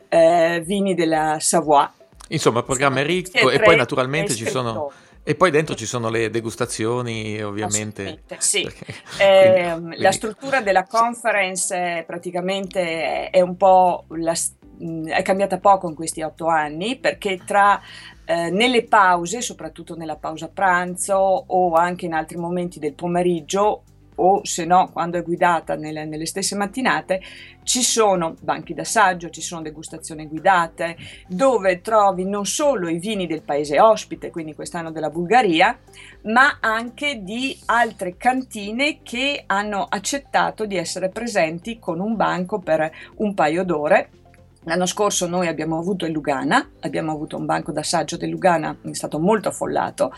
eh, 0.09 0.63
vini 0.65 0.95
della 0.95 1.39
Savoie. 1.41 1.91
Insomma, 2.29 2.61
il 2.61 2.65
programma 2.65 3.01
è 3.01 3.05
ricco 3.05 3.51
e 3.51 3.61
poi 3.61 3.77
naturalmente 3.77 4.35
ci 4.35 4.47
sono... 4.47 4.91
E 5.23 5.35
poi 5.35 5.51
dentro 5.51 5.75
ci 5.75 5.85
sono 5.85 6.09
le 6.09 6.31
degustazioni, 6.31 7.43
ovviamente. 7.43 8.23
Sì. 8.39 8.63
eh, 9.21 9.73
quindi, 9.75 9.99
La 9.99 10.13
struttura 10.13 10.63
della 10.63 10.85
conference 10.85 12.05
praticamente 12.07 13.29
è 13.29 13.41
un 13.43 13.57
po' 13.57 14.07
la, 14.09 14.35
è 15.07 15.23
cambiata 15.23 15.59
poco 15.59 15.89
in 15.89 15.95
questi 15.95 16.23
otto 16.23 16.47
anni 16.47 16.97
perché 16.97 17.39
tra 17.45 17.81
eh, 18.25 18.51
nelle 18.51 18.85
pause, 18.85 19.43
soprattutto 19.43 19.95
nella 19.95 20.17
pausa 20.17 20.49
pranzo 20.49 21.15
o 21.15 21.75
anche 21.75 22.07
in 22.07 22.15
altri 22.15 22.39
momenti 22.39 22.79
del 22.79 22.95
pomeriggio, 22.95 23.83
o 24.17 24.45
se 24.45 24.65
no 24.65 24.91
quando 24.93 25.19
è 25.19 25.23
guidata 25.23 25.77
nelle, 25.77 26.05
nelle, 26.05 26.27
stesse 26.27 26.57
mattinate, 26.57 27.21
ci 27.63 27.83
sono 27.83 28.35
banchi 28.41 28.75
d'assaggio, 28.75 29.31
ci 29.31 29.41
sono 29.41 29.63
degustazioni 29.63 30.27
guidate, 30.27 30.97
dove 31.29 31.81
trovi 31.81 32.25
non 32.25 32.47
solo 32.47 32.89
i 32.89 32.99
vini 32.99 33.27
del 33.27 33.43
paese 33.43 33.81
ospite, 33.81 34.31
quindi 34.31 34.55
quest'anno 34.55 34.91
della 34.91 35.11
Bulgaria, 35.11 35.79
ma 36.23 36.59
anche 36.61 37.23
di 37.23 37.57
altre 37.67 38.17
cantine 38.17 39.01
che 39.03 39.45
hanno 39.47 39.87
accettato 39.89 40.67
di 40.67 40.77
essere 40.77 41.09
presenti 41.09 41.79
con 41.79 42.01
un 42.01 42.17
banco 42.17 42.59
per 42.59 42.91
un 43.17 43.35
paio 43.35 43.65
d'ore 43.65 44.11
L'anno 44.65 44.85
scorso 44.85 45.27
noi 45.27 45.49
abbiamo 45.49 45.79
avuto 45.79 46.05
il 46.05 46.13
Lugana, 46.13 46.73
abbiamo 46.81 47.13
avuto 47.13 47.39
un 47.39 47.47
banco 47.47 47.73
d'assaggio 47.73 48.19
del 48.19 48.29
Lugana, 48.29 48.77
è 48.83 48.93
stato 48.93 49.19
molto 49.19 49.49
affollato 49.49 50.13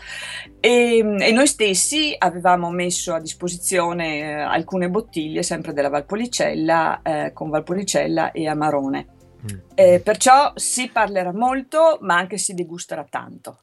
e, 0.59 0.97
e 0.97 1.31
noi 1.31 1.47
stessi 1.47 2.13
avevamo 2.17 2.69
messo 2.69 3.13
a 3.13 3.21
disposizione 3.21 4.19
eh, 4.19 4.33
alcune 4.33 4.89
bottiglie 4.89 5.43
sempre 5.43 5.71
della 5.71 5.87
Valpolicella 5.87 7.01
eh, 7.01 7.31
con 7.33 7.49
Valpolicella 7.49 8.31
e 8.31 8.47
Amarone. 8.47 9.07
Mm. 9.43 9.57
Eh, 9.75 10.01
perciò 10.03 10.51
si 10.55 10.89
parlerà 10.89 11.31
molto 11.31 11.97
ma 12.01 12.17
anche 12.17 12.37
si 12.37 12.53
degusterà 12.53 13.05
tanto. 13.09 13.59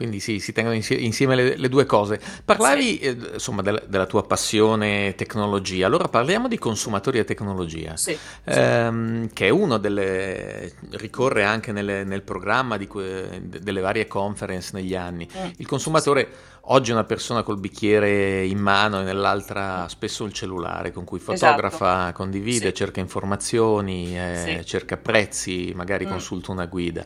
Quindi 0.00 0.18
sì, 0.18 0.40
si 0.40 0.54
tengono 0.54 0.74
insieme 0.74 1.34
le, 1.34 1.56
le 1.58 1.68
due 1.68 1.84
cose. 1.84 2.18
Parlavi 2.42 2.82
sì. 2.82 2.98
eh, 3.00 3.16
insomma 3.34 3.60
del, 3.60 3.84
della 3.86 4.06
tua 4.06 4.24
passione 4.24 5.14
tecnologia, 5.14 5.84
allora 5.84 6.08
parliamo 6.08 6.48
di 6.48 6.56
consumatori 6.56 7.18
e 7.18 7.24
tecnologia, 7.24 7.98
sì, 7.98 8.16
ehm, 8.44 9.28
sì. 9.28 9.34
che 9.34 9.48
è 9.48 9.50
uno 9.50 9.76
delle... 9.76 10.72
ricorre 10.92 11.44
anche 11.44 11.70
nelle, 11.70 12.02
nel 12.04 12.22
programma 12.22 12.78
que, 12.78 13.42
delle 13.44 13.80
varie 13.82 14.06
conference 14.06 14.70
negli 14.72 14.94
anni. 14.94 15.28
Mm. 15.36 15.50
Il 15.58 15.66
consumatore 15.66 16.28
oggi 16.62 16.92
è 16.92 16.94
una 16.94 17.04
persona 17.04 17.42
col 17.42 17.58
bicchiere 17.60 18.42
in 18.46 18.58
mano 18.58 19.00
e 19.00 19.04
nell'altra 19.04 19.86
spesso 19.88 20.24
il 20.24 20.32
cellulare 20.32 20.92
con 20.92 21.04
cui 21.04 21.18
fotografa, 21.18 21.76
esatto. 21.76 22.12
condivide, 22.14 22.72
cerca 22.72 23.00
informazioni, 23.00 24.18
eh, 24.18 24.62
cerca 24.64 24.96
prezzi, 24.96 25.74
magari 25.74 26.06
mm. 26.06 26.08
consulta 26.08 26.52
una 26.52 26.64
guida. 26.64 27.04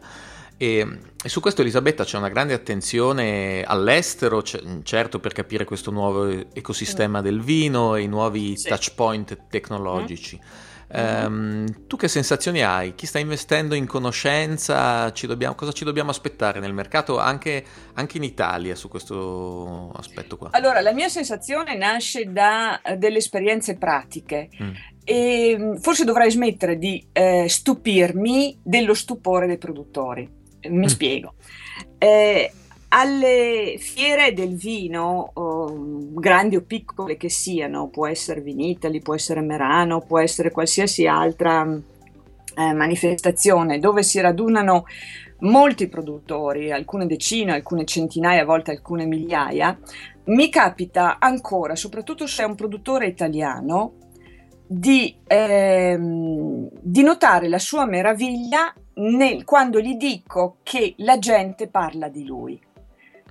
E, 0.57 0.79
e, 1.23 1.29
su 1.29 1.41
questo 1.41 1.63
Elisabetta 1.63 2.05
c'è 2.05 2.17
una 2.17 2.29
grande 2.29 2.55
attenzione 2.55 3.65
all'estero, 3.65 4.43
c- 4.43 4.83
certo 4.83 5.19
per 5.19 5.33
capire 5.33 5.65
questo 5.65 5.91
nuovo 5.91 6.29
ecosistema 6.53 7.21
del 7.21 7.41
vino 7.41 7.97
e 7.97 8.03
i 8.03 8.07
nuovi 8.07 8.57
sì. 8.57 8.69
touch 8.69 8.95
point 8.95 9.47
tecnologici. 9.49 10.37
Mm-hmm. 10.37 10.65
Um, 10.97 11.87
tu 11.87 11.97
che 11.97 12.07
sensazioni 12.07 12.63
hai? 12.63 12.95
Chi 12.95 13.07
sta 13.07 13.19
investendo 13.19 13.75
in 13.75 13.87
conoscenza? 13.87 15.11
Ci 15.13 15.27
dobbiamo, 15.27 15.55
cosa 15.55 15.73
ci 15.73 15.83
dobbiamo 15.83 16.11
aspettare 16.11 16.61
nel 16.61 16.73
mercato 16.73 17.19
anche, 17.19 17.65
anche, 17.95 18.19
in 18.19 18.23
Italia 18.23 18.77
su 18.77 18.89
questo 18.89 19.91
aspetto 19.97 20.37
qua? 20.37 20.51
Allora, 20.53 20.81
la 20.81 20.93
mia 20.93 21.09
sensazione 21.09 21.77
nasce 21.77 22.31
da 22.31 22.81
uh, 22.85 22.97
delle 22.97 23.19
esperienze 23.19 23.77
pratiche. 23.77 24.51
Mm. 24.63 24.71
E 25.05 25.57
mm, 25.59 25.75
forse 25.77 26.05
dovrei 26.05 26.31
smettere 26.31 26.79
di 26.79 27.05
eh, 27.13 27.47
stupirmi 27.49 28.61
dello 28.63 28.95
stupore 28.95 29.47
dei 29.47 29.59
produttori 29.59 30.43
mi 30.69 30.85
mm. 30.85 30.89
spiego. 30.89 31.35
Eh, 31.99 32.51
alle 32.89 33.75
fiere 33.79 34.33
del 34.33 34.55
vino, 34.55 35.31
oh, 35.35 35.75
grandi 36.13 36.57
o 36.57 36.63
piccole 36.63 37.17
che 37.17 37.29
siano, 37.29 37.89
può 37.89 38.07
essere 38.07 38.41
Vinitali, 38.41 39.01
può 39.01 39.15
essere 39.15 39.41
Merano, 39.41 40.01
può 40.01 40.21
essere 40.21 40.53
qualsiasi 40.53 41.07
altra 41.07 41.67
eh, 42.57 42.73
manifestazione 42.73 43.81
dove 43.81 44.05
si 44.05 44.21
radunano 44.21 44.85
molti 45.41 45.89
produttori, 45.89 46.71
alcune 46.71 47.07
decine, 47.07 47.53
alcune 47.53 47.85
centinaia, 47.85 48.43
a 48.43 48.47
volte 48.47 48.71
alcune 48.71 49.07
migliaia, 49.07 49.77
mi 50.27 50.49
capita 50.49 51.19
ancora, 51.19 51.75
soprattutto 51.75 52.27
se 52.27 52.45
è 52.45 52.47
un 52.47 52.55
produttore 52.55 53.07
italiano, 53.07 53.95
di, 54.67 55.15
ehm, 55.27 56.69
di 56.81 57.03
notare 57.03 57.49
la 57.49 57.59
sua 57.59 57.85
meraviglia 57.85 58.73
nel, 58.95 59.45
quando 59.45 59.81
gli 59.81 59.97
dico 59.97 60.59
che 60.63 60.95
la 60.99 61.19
gente 61.19 61.69
parla 61.69 62.09
di 62.09 62.25
lui. 62.25 62.61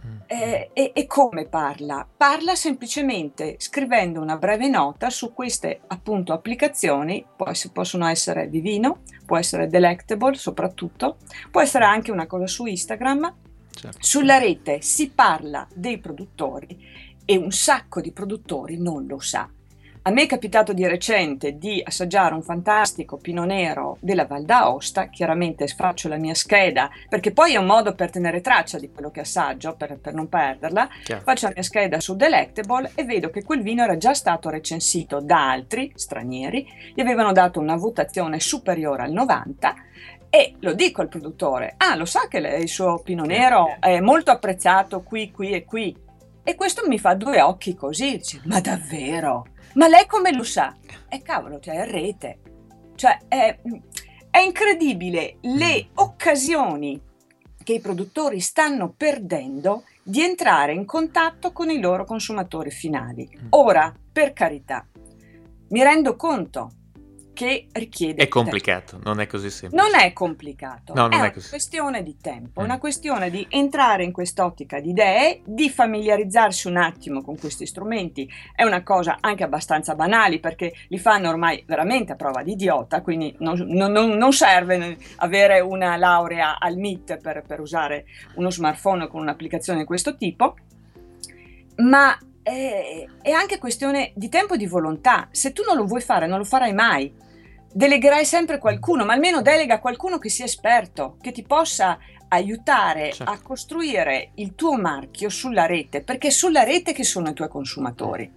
Mm. 0.06 0.18
Eh, 0.28 0.70
e, 0.74 0.92
e, 0.94 1.08
come 1.08 1.46
parla? 1.46 2.06
Parla 2.18 2.56
semplicemente 2.56 3.56
scrivendo 3.60 4.20
una 4.20 4.38
breve 4.38 4.68
nota 4.68 5.10
su 5.10 5.34
queste 5.34 5.82
appunto 5.88 6.34
applicazioni, 6.34 7.26
possono 7.72 8.08
essere 8.08 8.50
di 8.50 8.60
vino, 8.60 9.02
può 9.26 9.38
essere 9.38 9.68
delectable 9.68 10.36
soprattutto, 10.36 11.18
può 11.50 11.62
essere 11.62 11.86
anche 11.86 12.12
una 12.12 12.28
cosa 12.28 12.48
su 12.48 12.66
Instagram. 12.66 13.36
Certo. 13.72 13.98
Sulla 14.02 14.38
rete 14.38 14.82
si 14.82 15.10
parla 15.10 15.68
dei 15.74 15.98
produttori 15.98 16.78
e 17.26 17.38
un 17.38 17.52
sacco 17.52 18.02
di 18.02 18.12
produttori 18.12 18.78
non 18.78 19.06
lo 19.08 19.20
sa. 19.20 19.50
A 20.06 20.12
me 20.12 20.24
è 20.24 20.26
capitato 20.26 20.74
di 20.74 20.86
recente 20.86 21.58
di 21.58 21.82
assaggiare 21.82 22.34
un 22.34 22.42
fantastico 22.42 23.16
pino 23.16 23.46
nero 23.46 23.96
della 24.02 24.26
Val 24.26 24.44
d'Aosta, 24.44 25.08
chiaramente 25.08 25.66
faccio 25.68 26.10
la 26.10 26.18
mia 26.18 26.34
scheda, 26.34 26.90
perché 27.08 27.32
poi 27.32 27.54
è 27.54 27.58
un 27.58 27.68
modo 27.68 27.96
per 27.96 28.10
tenere 28.10 28.42
traccia 28.42 28.78
di 28.80 28.92
quello 28.92 29.12
che 29.12 29.22
assaggio, 29.22 29.76
per, 29.78 29.98
per 30.00 30.14
non 30.14 30.28
perderla, 30.28 30.90
Chiaro. 31.06 31.22
faccio 31.24 31.48
la 31.48 31.54
mia 31.54 31.64
scheda 31.64 32.02
su 32.02 32.18
Delectable 32.18 32.92
e 32.96 33.06
vedo 33.06 33.30
che 33.30 33.46
quel 33.46 33.62
vino 33.62 33.82
era 33.82 33.96
già 33.96 34.14
stato 34.14 34.50
recensito 34.50 35.22
da 35.22 35.50
altri 35.50 35.94
stranieri, 35.96 36.68
gli 36.94 37.00
avevano 37.00 37.32
dato 37.32 37.62
una 37.62 37.78
votazione 37.78 38.42
superiore 38.42 39.04
al 39.04 39.14
90 39.14 39.76
E 40.30 40.56
lo 40.60 40.74
dico 40.74 41.00
al 41.00 41.08
produttore, 41.08 41.76
ah 41.78 41.96
lo 41.96 42.04
sa 42.04 42.28
che 42.28 42.40
il 42.40 42.68
suo 42.68 43.00
pino 43.00 43.24
nero 43.24 43.78
è 43.80 44.02
molto 44.02 44.32
apprezzato 44.32 45.02
qui, 45.02 45.32
qui 45.32 45.52
e 45.52 45.64
qui. 45.64 45.96
E 46.44 46.56
questo 46.56 46.86
mi 46.88 47.00
fa 47.00 47.14
due 47.14 47.40
occhi 47.40 47.74
così, 47.74 48.18
dice, 48.18 48.42
ma 48.44 48.60
davvero? 48.60 49.46
Ma 49.74 49.88
lei 49.88 50.06
come 50.06 50.32
lo 50.34 50.44
sa? 50.44 50.76
E 51.10 51.22
cavolo, 51.22 51.60
cioè 51.60 51.76
è 51.76 51.90
rete. 51.90 52.40
Cioè 52.96 53.20
è, 53.28 53.60
è 54.30 54.38
incredibile 54.40 55.38
le 55.42 55.86
mm. 55.86 55.90
occasioni 55.96 57.02
che 57.64 57.74
i 57.74 57.80
produttori 57.80 58.40
stanno 58.40 58.94
perdendo 58.96 59.84
di 60.04 60.22
entrare 60.22 60.74
in 60.74 60.86
contatto 60.86 61.52
con 61.52 61.70
i 61.70 61.80
loro 61.80 62.06
consumatori 62.06 62.72
finali. 62.72 63.28
Mm. 63.30 63.48
Ora, 63.52 63.94
per 64.12 64.34
carità, 64.34 64.86
mi 65.70 65.82
rendo 65.82 66.16
conto 66.16 66.72
che 67.34 67.68
richiede... 67.72 68.24
È 68.24 68.28
complicato, 68.28 68.92
tempo. 68.92 69.10
non 69.10 69.20
è 69.20 69.28
così 69.28 69.50
semplice. 69.50 69.84
Non 69.84 70.00
è 70.00 70.14
complicato, 70.14 70.94
no, 70.94 71.02
non 71.02 71.14
è, 71.14 71.16
è 71.16 71.20
una 71.20 71.32
questione 71.32 72.04
di 72.04 72.18
tempo, 72.22 72.62
mm. 72.62 72.64
una 72.64 72.78
questione 72.78 73.30
di 73.30 73.46
entrare 73.50 74.04
in 74.04 74.12
quest'ottica 74.12 74.80
di 74.80 74.92
idee, 74.92 75.42
di 75.46 75.70
familiarizzarsi 75.70 76.68
un 76.68 76.78
attimo 76.78 77.22
con 77.22 77.38
questi 77.38 77.66
strumenti. 77.66 78.30
È 78.56 78.64
una 78.64 78.84
cosa 78.84 79.18
anche 79.20 79.44
abbastanza 79.44 79.96
banale 79.96 80.40
perché 80.40 80.74
li 80.88 81.00
fanno 81.00 81.30
ormai 81.30 81.64
veramente 81.66 82.14
a 82.14 82.16
prova 82.16 82.44
di 82.44 82.52
idiota, 82.52 83.02
quindi 83.02 83.36
non, 83.40 83.58
non, 83.68 83.92
non 83.92 84.32
serve 84.32 84.98
avere 85.18 85.60
una 85.60 85.98
laurea 85.98 86.60
al 86.60 86.78
MIT 86.78 87.18
per, 87.18 87.44
per 87.46 87.60
usare 87.60 88.06
uno 88.36 88.52
smartphone 88.52 89.08
con 89.08 89.22
un'applicazione 89.22 89.80
di 89.80 89.86
questo 89.86 90.16
tipo, 90.16 90.56
ma 91.78 92.18
è, 92.44 93.06
è, 93.22 93.32
anche 93.32 93.58
questione 93.58 94.12
di 94.16 94.30
tempo 94.30 94.54
e 94.54 94.58
di 94.58 94.68
volontà. 94.68 95.28
Se 95.32 95.54
tu 95.54 95.64
non 95.66 95.78
lo 95.78 95.86
vuoi 95.86 96.02
fare, 96.02 96.28
non 96.28 96.38
lo 96.38 96.44
farai 96.46 96.74
mai 96.74 97.22
delegherai 97.74 98.24
sempre 98.24 98.60
qualcuno, 98.60 99.04
ma 99.04 99.14
almeno 99.14 99.42
delega 99.42 99.80
qualcuno 99.80 100.20
che 100.20 100.30
sia 100.30 100.46
esperto, 100.46 101.18
che 101.20 101.32
ti 101.32 101.42
possa 101.42 101.98
aiutare 102.30 103.12
certo. 103.12 103.32
a 103.32 103.40
costruire 103.42 104.32
il 104.36 104.56
tuo 104.56 104.78
marchio 104.78 105.30
sulla 105.30 105.66
rete, 105.66 106.02
perché 106.02 106.28
è 106.28 106.32
sulla 106.32 106.64
rete 106.64 106.94
che 106.94 107.04
sono 107.04 107.30
i 107.30 107.34
tuoi 107.34 107.50
consumatori. 107.50 108.32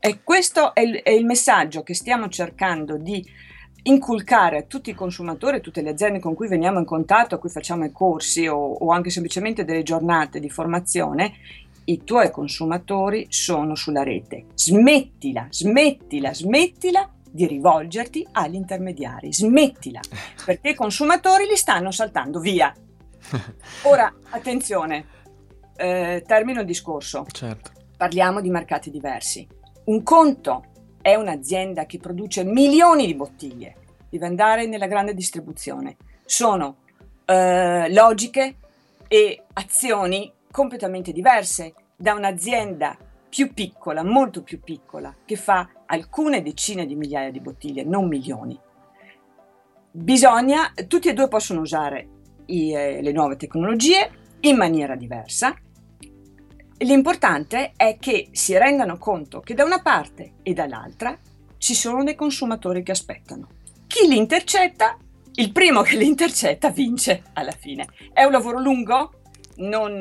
E 0.00 0.22
questo 0.22 0.74
è 0.74 0.80
il, 0.80 1.02
è 1.02 1.10
il 1.10 1.24
messaggio 1.24 1.82
che 1.82 1.94
stiamo 1.94 2.28
cercando 2.28 2.96
di 2.96 3.24
inculcare 3.82 4.58
a 4.58 4.62
tutti 4.62 4.90
i 4.90 4.94
consumatori, 4.94 5.56
a 5.56 5.60
tutte 5.60 5.82
le 5.82 5.90
aziende 5.90 6.20
con 6.20 6.34
cui 6.34 6.48
veniamo 6.48 6.78
in 6.78 6.84
contatto, 6.84 7.34
a 7.34 7.38
cui 7.38 7.48
facciamo 7.48 7.84
i 7.84 7.92
corsi 7.92 8.46
o, 8.46 8.56
o 8.56 8.90
anche 8.90 9.10
semplicemente 9.10 9.64
delle 9.64 9.82
giornate 9.82 10.40
di 10.40 10.50
formazione, 10.50 11.34
i 11.88 12.04
tuoi 12.04 12.30
consumatori 12.30 13.26
sono 13.30 13.74
sulla 13.74 14.02
rete. 14.02 14.46
Smettila, 14.54 15.46
smettila, 15.50 16.34
smettila 16.34 17.10
di 17.30 17.46
rivolgerti 17.46 18.26
agli 18.32 18.54
intermediari. 18.54 19.32
Smettila, 19.32 20.00
perché 20.44 20.70
i 20.70 20.74
consumatori 20.74 21.46
li 21.46 21.56
stanno 21.56 21.90
saltando 21.90 22.40
via. 22.40 22.72
Ora, 23.84 24.12
attenzione, 24.30 25.06
eh, 25.76 26.22
termino 26.26 26.60
il 26.60 26.66
discorso. 26.66 27.24
Certo. 27.30 27.70
Parliamo 27.96 28.40
di 28.40 28.50
mercati 28.50 28.90
diversi. 28.90 29.46
Un 29.84 30.02
conto 30.02 30.64
è 31.00 31.14
un'azienda 31.14 31.86
che 31.86 31.98
produce 31.98 32.44
milioni 32.44 33.06
di 33.06 33.14
bottiglie, 33.14 33.76
deve 34.10 34.26
andare 34.26 34.66
nella 34.66 34.86
grande 34.86 35.14
distribuzione. 35.14 35.96
Sono 36.26 36.76
eh, 37.24 37.90
logiche 37.90 38.56
e 39.08 39.42
azioni 39.54 40.30
completamente 40.50 41.12
diverse 41.12 41.74
da 41.96 42.14
un'azienda 42.14 42.96
più 43.28 43.52
piccola, 43.52 44.02
molto 44.02 44.42
più 44.42 44.60
piccola, 44.60 45.14
che 45.24 45.36
fa 45.36 45.68
alcune 45.86 46.42
decine 46.42 46.86
di 46.86 46.94
migliaia 46.94 47.30
di 47.30 47.40
bottiglie, 47.40 47.84
non 47.84 48.08
milioni. 48.08 48.58
Bisogna, 49.90 50.72
tutti 50.86 51.08
e 51.08 51.14
due 51.14 51.28
possono 51.28 51.60
usare 51.60 52.08
i, 52.46 52.72
eh, 52.72 53.02
le 53.02 53.12
nuove 53.12 53.36
tecnologie 53.36 54.10
in 54.40 54.56
maniera 54.56 54.94
diversa. 54.94 55.54
L'importante 56.78 57.72
è 57.76 57.96
che 57.98 58.28
si 58.30 58.56
rendano 58.56 58.98
conto 58.98 59.40
che 59.40 59.54
da 59.54 59.64
una 59.64 59.82
parte 59.82 60.34
e 60.42 60.52
dall'altra 60.52 61.18
ci 61.58 61.74
sono 61.74 62.04
dei 62.04 62.14
consumatori 62.14 62.82
che 62.82 62.92
aspettano. 62.92 63.48
Chi 63.86 64.06
li 64.06 64.16
intercetta, 64.16 64.96
il 65.34 65.50
primo 65.50 65.82
che 65.82 65.96
li 65.96 66.06
intercetta 66.06 66.70
vince 66.70 67.24
alla 67.32 67.50
fine. 67.52 67.88
È 68.12 68.22
un 68.22 68.30
lavoro 68.30 68.60
lungo, 68.60 69.22
non, 69.56 70.00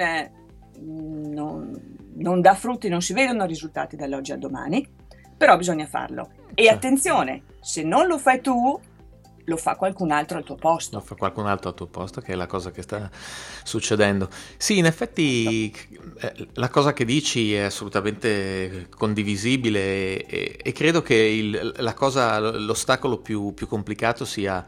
non, 0.81 1.98
non 2.16 2.42
dà 2.42 2.55
frutti, 2.55 2.90
non 2.90 3.01
si 3.01 3.13
vedono 3.13 3.46
risultati 3.46 3.96
dall'oggi 3.96 4.31
al 4.31 4.40
domani, 4.40 4.87
però 5.35 5.57
bisogna 5.57 5.85
farlo. 5.85 6.29
E 6.53 6.63
certo. 6.63 6.75
attenzione, 6.75 7.44
se 7.61 7.83
non 7.83 8.07
lo 8.07 8.18
fai 8.18 8.42
tu, 8.42 8.79
lo 9.48 9.55
fa 9.55 9.75
qualcun 9.75 10.11
altro 10.11 10.37
al 10.37 10.44
tuo 10.44 10.55
posto. 10.55 10.98
Lo 10.98 11.03
fa 11.03 11.16
qualcun 11.16 11.48
altro 11.48 11.70
al 11.70 11.75
tuo 11.75 11.87
posto, 11.87 12.22
che 12.22 12.33
è 12.33 12.35
la 12.35 12.48
cosa 12.48 12.72
che 12.72 12.81
sta 12.81 13.09
succedendo. 13.63 14.29
Sì, 14.57 14.77
in 14.77 14.85
effetti 14.85 15.74
eh, 16.20 16.48
la 16.53 16.70
cosa 16.70 16.94
che 16.94 17.05
dici 17.05 17.53
è 17.53 17.61
assolutamente 17.61 18.87
condivisibile 18.90 20.25
e, 20.25 20.59
e 20.61 20.72
credo 20.74 21.01
che 21.01 21.16
il, 21.16 21.74
la 21.77 21.94
cosa, 21.94 22.40
l'ostacolo 22.40 23.20
più, 23.20 23.53
più 23.53 23.68
complicato 23.68 24.25
sia, 24.25 24.66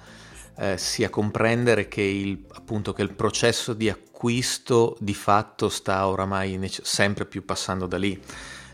eh, 0.57 0.77
sia 0.77 1.09
comprendere 1.09 1.89
che 1.89 2.01
il, 2.01 2.45
appunto, 2.53 2.93
che 2.93 3.01
il 3.01 3.13
processo 3.13 3.73
di 3.73 3.89
acquisto 4.19 4.97
di 4.99 5.13
fatto 5.13 5.69
sta 5.69 6.05
oramai 6.05 6.59
sempre 6.69 7.25
più 7.25 7.45
passando 7.45 7.87
da 7.87 7.97
lì 7.97 8.21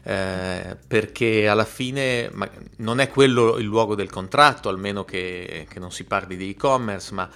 eh, 0.02 0.76
perché 0.88 1.48
alla 1.48 1.66
fine 1.66 2.32
non 2.78 3.00
è 3.00 3.10
quello 3.10 3.58
il 3.58 3.66
luogo 3.66 3.94
del 3.94 4.10
contratto, 4.10 4.70
almeno 4.70 5.06
che, 5.06 5.68
che 5.70 5.80
non 5.80 5.92
si 5.92 6.04
parli 6.04 6.36
di 6.36 6.50
e-commerce, 6.50 7.14
ma 7.14 7.30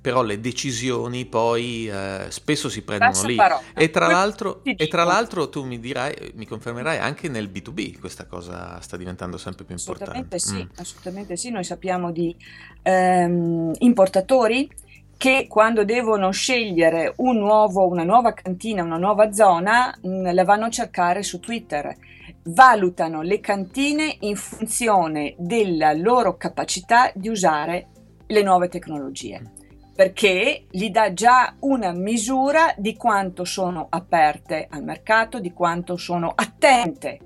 però 0.00 0.22
le 0.22 0.40
decisioni 0.40 1.26
poi 1.26 1.88
eh, 1.88 2.26
spesso 2.28 2.68
si 2.68 2.82
prendono 2.82 3.22
lì. 3.24 3.36
E 3.74 3.90
tra, 3.90 4.06
l'altro, 4.06 4.60
e 4.62 4.86
tra, 4.86 5.02
l'altro, 5.02 5.48
tu 5.48 5.64
mi 5.64 5.80
dirai, 5.80 6.32
mi 6.34 6.46
confermerai 6.46 6.98
anche 6.98 7.28
nel 7.28 7.50
B2B 7.52 7.98
questa 7.98 8.26
cosa 8.26 8.80
sta 8.80 8.96
diventando 8.96 9.36
sempre 9.36 9.64
più 9.64 9.74
assolutamente 9.74 10.36
importante. 10.36 10.38
Sì, 10.38 10.62
mm. 10.62 10.80
Assolutamente 10.80 11.36
sì, 11.36 11.50
noi 11.50 11.64
sappiamo 11.64 12.12
di 12.12 12.34
ehm, 12.82 13.72
importatori 13.78 14.68
che 15.18 15.46
quando 15.48 15.84
devono 15.84 16.30
scegliere 16.30 17.12
un 17.16 17.38
nuovo, 17.38 17.88
una 17.88 18.04
nuova 18.04 18.32
cantina, 18.32 18.84
una 18.84 18.96
nuova 18.96 19.32
zona, 19.32 19.92
mh, 20.00 20.08
mm, 20.08 20.26
la 20.32 20.44
vanno 20.44 20.66
a 20.66 20.70
cercare 20.70 21.24
su 21.24 21.40
Twitter. 21.40 21.92
Valutano 22.44 23.20
le 23.22 23.40
cantine 23.40 24.16
in 24.20 24.36
funzione 24.36 25.34
della 25.36 25.92
loro 25.92 26.36
capacità 26.36 27.10
di 27.14 27.28
usare 27.28 27.88
le 28.28 28.42
nuove 28.42 28.68
tecnologie, 28.68 29.42
perché 29.94 30.66
gli 30.70 30.88
dà 30.90 31.12
già 31.12 31.56
una 31.60 31.92
misura 31.92 32.72
di 32.76 32.94
quanto 32.94 33.44
sono 33.44 33.88
aperte 33.90 34.68
al 34.70 34.84
mercato, 34.84 35.40
di 35.40 35.52
quanto 35.52 35.96
sono 35.96 36.32
attente 36.34 37.18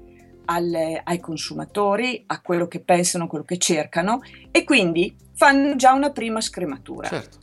alle, 0.46 0.98
ai 1.04 1.20
consumatori, 1.20 2.24
a 2.26 2.40
quello 2.40 2.66
che 2.68 2.80
pensano, 2.80 3.26
quello 3.26 3.44
che 3.44 3.58
cercano 3.58 4.20
e 4.50 4.64
quindi 4.64 5.14
fanno 5.34 5.76
già 5.76 5.92
una 5.92 6.10
prima 6.10 6.40
scrematura. 6.40 7.08
Certo 7.08 7.41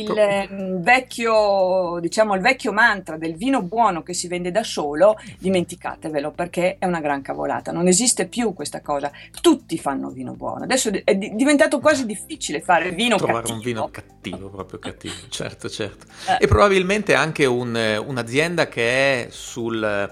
il 0.00 0.16
ehm, 0.16 0.82
vecchio, 0.82 1.98
diciamo, 2.00 2.34
il 2.34 2.40
vecchio 2.40 2.72
mantra 2.72 3.16
del 3.16 3.36
vino 3.36 3.62
buono 3.62 4.02
che 4.02 4.14
si 4.14 4.28
vende 4.28 4.50
da 4.50 4.62
solo, 4.62 5.16
dimenticatevelo 5.38 6.30
perché 6.30 6.76
è 6.78 6.86
una 6.86 7.00
gran 7.00 7.22
cavolata. 7.22 7.72
Non 7.72 7.86
esiste 7.86 8.26
più 8.26 8.52
questa 8.54 8.80
cosa. 8.80 9.10
Tutti 9.40 9.78
fanno 9.78 10.10
vino 10.10 10.32
buono. 10.32 10.64
Adesso 10.64 10.90
è 11.04 11.14
diventato 11.14 11.78
quasi 11.80 12.06
difficile 12.06 12.60
fare 12.60 12.90
vino 12.90 13.16
Trovare 13.16 13.38
cattivo. 13.38 13.56
un 13.56 13.62
vino 13.62 13.88
cattivo, 13.90 14.48
proprio 14.48 14.78
cattivo. 14.78 15.14
Certo, 15.28 15.68
certo. 15.68 16.06
Eh. 16.28 16.44
E 16.44 16.46
probabilmente 16.46 17.14
anche 17.14 17.46
un, 17.46 18.02
un'azienda 18.06 18.68
che 18.68 19.26
è 19.26 19.30
sul 19.30 20.10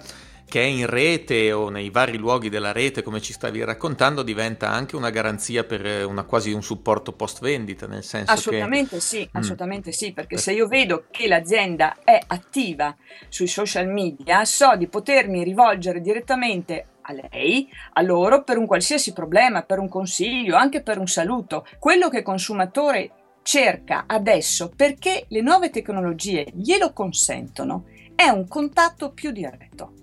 che 0.50 0.60
è 0.60 0.66
in 0.66 0.86
rete 0.86 1.52
o 1.52 1.68
nei 1.68 1.90
vari 1.90 2.16
luoghi 2.18 2.48
della 2.48 2.72
rete, 2.72 3.04
come 3.04 3.20
ci 3.20 3.32
stavi 3.32 3.62
raccontando, 3.62 4.24
diventa 4.24 4.68
anche 4.68 4.96
una 4.96 5.10
garanzia 5.10 5.62
per 5.62 5.86
eh, 5.86 6.02
una, 6.02 6.24
quasi 6.24 6.50
un 6.50 6.62
supporto 6.62 7.12
post 7.12 7.40
vendita, 7.40 7.86
nel 7.86 8.02
senso 8.02 8.32
assolutamente 8.32 8.96
che... 8.96 9.00
sì, 9.00 9.20
mm. 9.20 9.38
assolutamente 9.38 9.92
sì, 9.92 10.12
perché 10.12 10.36
se 10.38 10.52
io 10.52 10.66
vedo 10.66 11.04
che 11.08 11.28
l'azienda 11.28 11.98
è 12.02 12.18
attiva 12.26 12.94
sui 13.28 13.46
social 13.46 13.86
media, 13.86 14.44
so 14.44 14.74
di 14.76 14.88
potermi 14.88 15.44
rivolgere 15.44 16.00
direttamente 16.00 16.86
a 17.02 17.12
lei, 17.12 17.70
a 17.92 18.02
loro, 18.02 18.42
per 18.42 18.58
un 18.58 18.66
qualsiasi 18.66 19.12
problema, 19.12 19.62
per 19.62 19.78
un 19.78 19.88
consiglio, 19.88 20.56
anche 20.56 20.82
per 20.82 20.98
un 20.98 21.06
saluto. 21.06 21.64
Quello 21.78 22.08
che 22.08 22.18
il 22.18 22.24
consumatore 22.24 23.12
cerca 23.42 24.02
adesso, 24.08 24.72
perché 24.74 25.26
le 25.28 25.42
nuove 25.42 25.70
tecnologie 25.70 26.44
glielo 26.52 26.92
consentono, 26.92 27.84
è 28.16 28.28
un 28.28 28.48
contatto 28.48 29.12
più 29.12 29.30
diretto. 29.30 29.94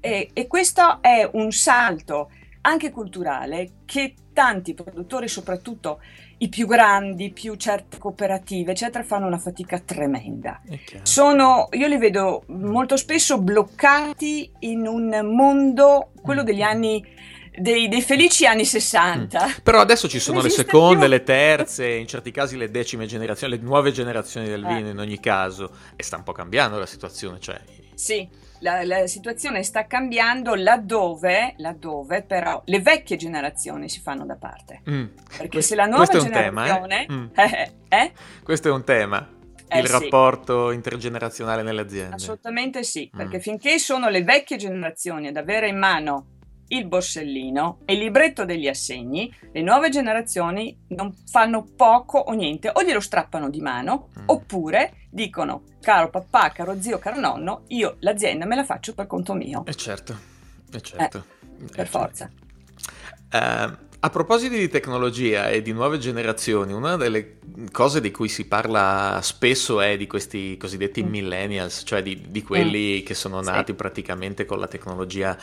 E, 0.00 0.30
e 0.32 0.46
questo 0.46 0.98
è 1.00 1.28
un 1.32 1.50
salto 1.52 2.30
anche 2.62 2.90
culturale 2.90 3.70
che 3.86 4.14
tanti 4.32 4.74
produttori, 4.74 5.28
soprattutto 5.28 6.00
i 6.38 6.48
più 6.48 6.66
grandi, 6.66 7.32
più 7.32 7.54
certe 7.56 7.98
cooperative, 7.98 8.72
eccetera, 8.72 9.04
fanno 9.04 9.26
una 9.26 9.38
fatica 9.38 9.78
tremenda. 9.78 10.60
Sono, 11.02 11.68
io 11.72 11.86
li 11.86 11.98
vedo 11.98 12.44
molto 12.48 12.96
spesso 12.96 13.40
bloccati 13.40 14.50
in 14.60 14.86
un 14.86 15.20
mondo, 15.34 16.12
quello 16.22 16.42
degli 16.42 16.62
anni 16.62 17.04
dei, 17.56 17.88
dei, 17.88 18.00
felici 18.00 18.46
anni 18.46 18.64
60. 18.64 19.46
Mm. 19.46 19.50
Però 19.62 19.80
adesso 19.80 20.08
ci 20.08 20.18
sono 20.18 20.40
le 20.40 20.48
seconde, 20.48 21.00
più. 21.00 21.08
le 21.08 21.22
terze, 21.22 21.88
in 21.88 22.06
certi 22.06 22.30
casi 22.30 22.56
le 22.56 22.70
decime 22.70 23.06
generazioni, 23.06 23.56
le 23.56 23.62
nuove 23.62 23.92
generazioni 23.92 24.48
del 24.48 24.64
vino 24.64 24.86
eh. 24.86 24.90
in 24.92 24.98
ogni 24.98 25.20
caso, 25.20 25.70
e 25.96 26.02
sta 26.02 26.16
un 26.16 26.22
po' 26.22 26.32
cambiando 26.32 26.78
la 26.78 26.86
situazione. 26.86 27.38
Cioè... 27.38 27.60
Sì, 27.94 28.26
la, 28.60 28.84
la, 28.84 29.06
situazione 29.06 29.62
sta 29.62 29.86
cambiando 29.86 30.54
laddove, 30.54 31.54
laddove, 31.58 32.22
però 32.22 32.62
le 32.64 32.80
vecchie 32.80 33.16
generazioni 33.16 33.88
si 33.88 34.00
fanno 34.00 34.24
da 34.24 34.36
parte. 34.36 34.82
Mm. 34.88 35.04
Perché 35.36 35.48
questo, 35.48 35.74
se 35.74 35.76
la 35.76 35.86
nuova 35.86 36.06
generazione... 36.06 37.06
Tema, 37.06 37.24
eh? 37.34 37.38
Eh, 37.50 37.72
eh? 37.88 38.12
Questo 38.42 38.68
è 38.68 38.70
un 38.70 38.84
tema. 38.84 39.28
Eh, 39.68 39.80
il 39.80 39.86
sì. 39.86 39.92
rapporto 39.92 40.72
intergenerazionale 40.72 41.62
nelle 41.62 41.82
aziende. 41.82 42.16
Assolutamente 42.16 42.82
sì, 42.82 43.10
perché 43.14 43.36
mm. 43.38 43.40
finché 43.40 43.78
sono 43.78 44.08
le 44.08 44.22
vecchie 44.22 44.56
generazioni 44.56 45.28
ad 45.28 45.36
avere 45.36 45.68
in 45.68 45.78
mano 45.78 46.26
il 46.70 46.86
borsellino 46.86 47.80
e 47.84 47.94
il 47.94 48.00
libretto 48.00 48.44
degli 48.44 48.68
assegni, 48.68 49.32
le 49.52 49.62
nuove 49.62 49.88
generazioni 49.88 50.76
non 50.88 51.14
fanno 51.26 51.66
poco 51.76 52.18
o 52.18 52.32
niente, 52.32 52.70
o 52.72 52.82
glielo 52.82 53.00
strappano 53.00 53.48
di 53.48 53.60
mano, 53.60 54.08
mm. 54.18 54.22
oppure 54.26 54.92
dicono, 55.10 55.64
caro 55.80 56.08
papà, 56.08 56.50
caro 56.50 56.80
zio, 56.80 56.98
caro 56.98 57.20
nonno, 57.20 57.64
io 57.68 57.96
l'azienda 58.00 58.46
me 58.46 58.56
la 58.56 58.64
faccio 58.64 58.94
per 58.94 59.06
conto 59.06 59.34
mio. 59.34 59.64
E 59.66 59.70
eh 59.70 59.74
certo, 59.74 60.16
e 60.70 60.76
eh 60.76 60.80
certo. 60.80 61.24
Eh, 61.40 61.64
per 61.74 61.88
forza. 61.88 62.30
Uh, 63.32 63.88
a 64.02 64.08
proposito 64.08 64.54
di 64.54 64.68
tecnologia 64.70 65.50
e 65.50 65.60
di 65.60 65.72
nuove 65.72 65.98
generazioni, 65.98 66.72
una 66.72 66.96
delle 66.96 67.36
cose 67.70 68.00
di 68.00 68.10
cui 68.10 68.28
si 68.28 68.46
parla 68.46 69.20
spesso 69.22 69.78
è 69.82 69.98
di 69.98 70.06
questi 70.06 70.56
cosiddetti 70.56 71.02
mm. 71.02 71.08
millennials, 71.08 71.82
cioè 71.84 72.02
di, 72.02 72.18
di 72.28 72.42
quelli 72.42 73.00
mm. 73.02 73.04
che 73.04 73.12
sono 73.12 73.42
nati 73.42 73.72
sì. 73.72 73.74
praticamente 73.74 74.46
con 74.46 74.58
la 74.58 74.68
tecnologia 74.68 75.36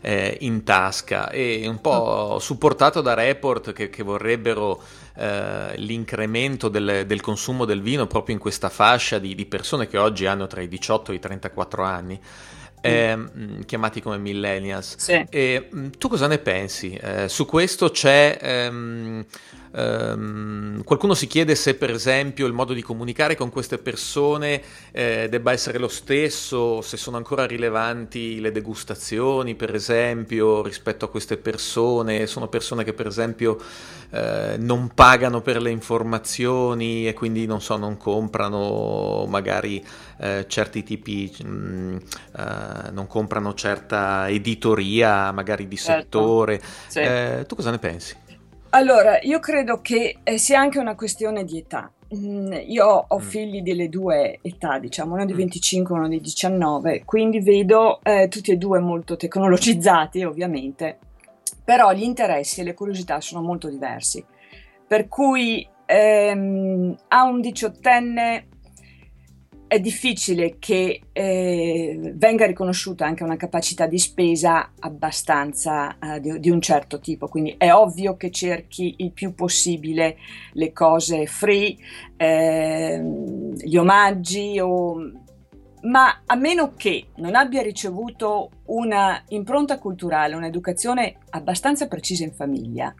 eh, 0.00 0.38
in 0.40 0.64
tasca 0.64 1.30
e 1.30 1.68
un 1.68 1.80
po' 1.80 2.32
mm. 2.34 2.38
supportato 2.38 3.00
da 3.00 3.14
report 3.14 3.72
che, 3.72 3.90
che 3.90 4.02
vorrebbero 4.02 4.82
eh, 5.14 5.74
l'incremento 5.76 6.68
del, 6.68 7.04
del, 7.06 7.20
consumo 7.20 7.64
del 7.64 7.80
vino 7.80 8.08
proprio 8.08 8.34
in 8.34 8.40
questa 8.40 8.70
fascia 8.70 9.20
di, 9.20 9.36
di 9.36 9.46
persone 9.46 9.86
che 9.86 9.98
oggi 9.98 10.26
hanno 10.26 10.48
tra 10.48 10.60
i 10.62 10.68
18 10.68 11.12
e 11.12 11.14
i 11.14 11.20
34 11.20 11.84
anni 11.84 12.20
eh, 12.80 13.18
chiamati 13.66 14.00
come 14.00 14.18
millennials. 14.18 14.96
Sì. 14.96 15.24
E, 15.28 15.68
tu 15.98 16.08
cosa 16.08 16.26
ne 16.26 16.38
pensi? 16.38 16.92
Eh, 16.94 17.28
su 17.28 17.46
questo 17.46 17.90
c'è... 17.90 18.38
Ehm, 18.40 19.24
Um, 19.72 20.82
qualcuno 20.82 21.14
si 21.14 21.28
chiede 21.28 21.54
se 21.54 21.76
per 21.76 21.90
esempio 21.90 22.48
il 22.48 22.52
modo 22.52 22.72
di 22.72 22.82
comunicare 22.82 23.36
con 23.36 23.50
queste 23.50 23.78
persone 23.78 24.60
eh, 24.90 25.28
debba 25.30 25.52
essere 25.52 25.78
lo 25.78 25.86
stesso, 25.86 26.80
se 26.80 26.96
sono 26.96 27.16
ancora 27.16 27.46
rilevanti 27.46 28.40
le 28.40 28.50
degustazioni 28.50 29.54
per 29.54 29.72
esempio 29.72 30.60
rispetto 30.62 31.04
a 31.04 31.08
queste 31.08 31.36
persone, 31.36 32.26
sono 32.26 32.48
persone 32.48 32.82
che 32.82 32.94
per 32.94 33.06
esempio 33.06 33.58
eh, 34.10 34.56
non 34.58 34.90
pagano 34.92 35.40
per 35.40 35.62
le 35.62 35.70
informazioni 35.70 37.06
e 37.06 37.14
quindi 37.14 37.46
non 37.46 37.60
so, 37.60 37.76
non 37.76 37.96
comprano 37.96 39.24
magari 39.28 39.84
eh, 40.20 40.44
certi 40.46 40.82
tipi, 40.82 41.34
mh, 41.42 41.48
mm, 41.48 41.96
eh, 42.36 42.90
non 42.92 43.06
comprano 43.06 43.54
certa 43.54 44.28
editoria 44.28 45.32
magari 45.32 45.66
di 45.66 45.76
certo. 45.76 46.18
settore. 46.18 46.60
Sì. 46.88 47.00
Eh, 47.00 47.44
tu 47.46 47.54
cosa 47.54 47.70
ne 47.70 47.78
pensi? 47.78 48.16
Allora, 48.70 49.18
io 49.22 49.40
credo 49.40 49.80
che 49.80 50.18
eh, 50.22 50.38
sia 50.38 50.60
anche 50.60 50.78
una 50.78 50.94
questione 50.94 51.44
di 51.44 51.58
età. 51.58 51.90
Mm, 52.14 52.52
io 52.66 52.86
ho 53.08 53.18
mm. 53.18 53.22
figli 53.22 53.62
delle 53.62 53.88
due 53.88 54.38
età, 54.42 54.78
diciamo, 54.78 55.14
uno 55.14 55.24
di 55.24 55.32
25 55.32 55.94
e 55.94 55.98
uno 55.98 56.08
di 56.08 56.20
19, 56.20 57.04
quindi 57.04 57.40
vedo 57.40 58.00
eh, 58.02 58.28
tutti 58.28 58.50
e 58.50 58.56
due 58.56 58.78
molto 58.78 59.16
tecnologizzati, 59.16 60.22
ovviamente, 60.24 60.98
però 61.64 61.92
gli 61.92 62.02
interessi 62.02 62.60
e 62.60 62.64
le 62.64 62.74
curiosità 62.74 63.20
sono 63.20 63.42
molto 63.42 63.68
diversi. 63.68 64.24
Per 64.86 65.08
cui 65.08 65.66
ehm, 65.86 66.96
a 67.08 67.22
un 67.24 67.40
diciottenne 67.40 68.46
è 69.70 69.78
difficile 69.78 70.56
che 70.58 71.00
eh, 71.12 72.12
venga 72.16 72.44
riconosciuta 72.44 73.06
anche 73.06 73.22
una 73.22 73.36
capacità 73.36 73.86
di 73.86 74.00
spesa 74.00 74.72
abbastanza 74.80 75.96
eh, 75.96 76.20
di, 76.20 76.40
di, 76.40 76.50
un 76.50 76.60
certo 76.60 76.98
tipo, 76.98 77.28
quindi 77.28 77.54
è 77.56 77.72
ovvio 77.72 78.16
che 78.16 78.32
cerchi 78.32 78.96
il 78.98 79.12
più 79.12 79.32
possibile 79.32 80.16
le 80.54 80.72
cose 80.72 81.26
free, 81.26 81.76
eh, 82.16 83.00
gli 83.54 83.76
omaggi, 83.76 84.58
o, 84.58 84.96
ma 85.82 86.22
a 86.26 86.34
meno 86.34 86.72
che 86.76 87.06
non 87.18 87.36
abbia 87.36 87.62
ricevuto 87.62 88.50
una 88.66 89.22
impronta 89.28 89.78
culturale, 89.78 90.34
un'educazione 90.34 91.18
abbastanza 91.30 91.86
precisa 91.86 92.24
in 92.24 92.32
famiglia, 92.32 92.92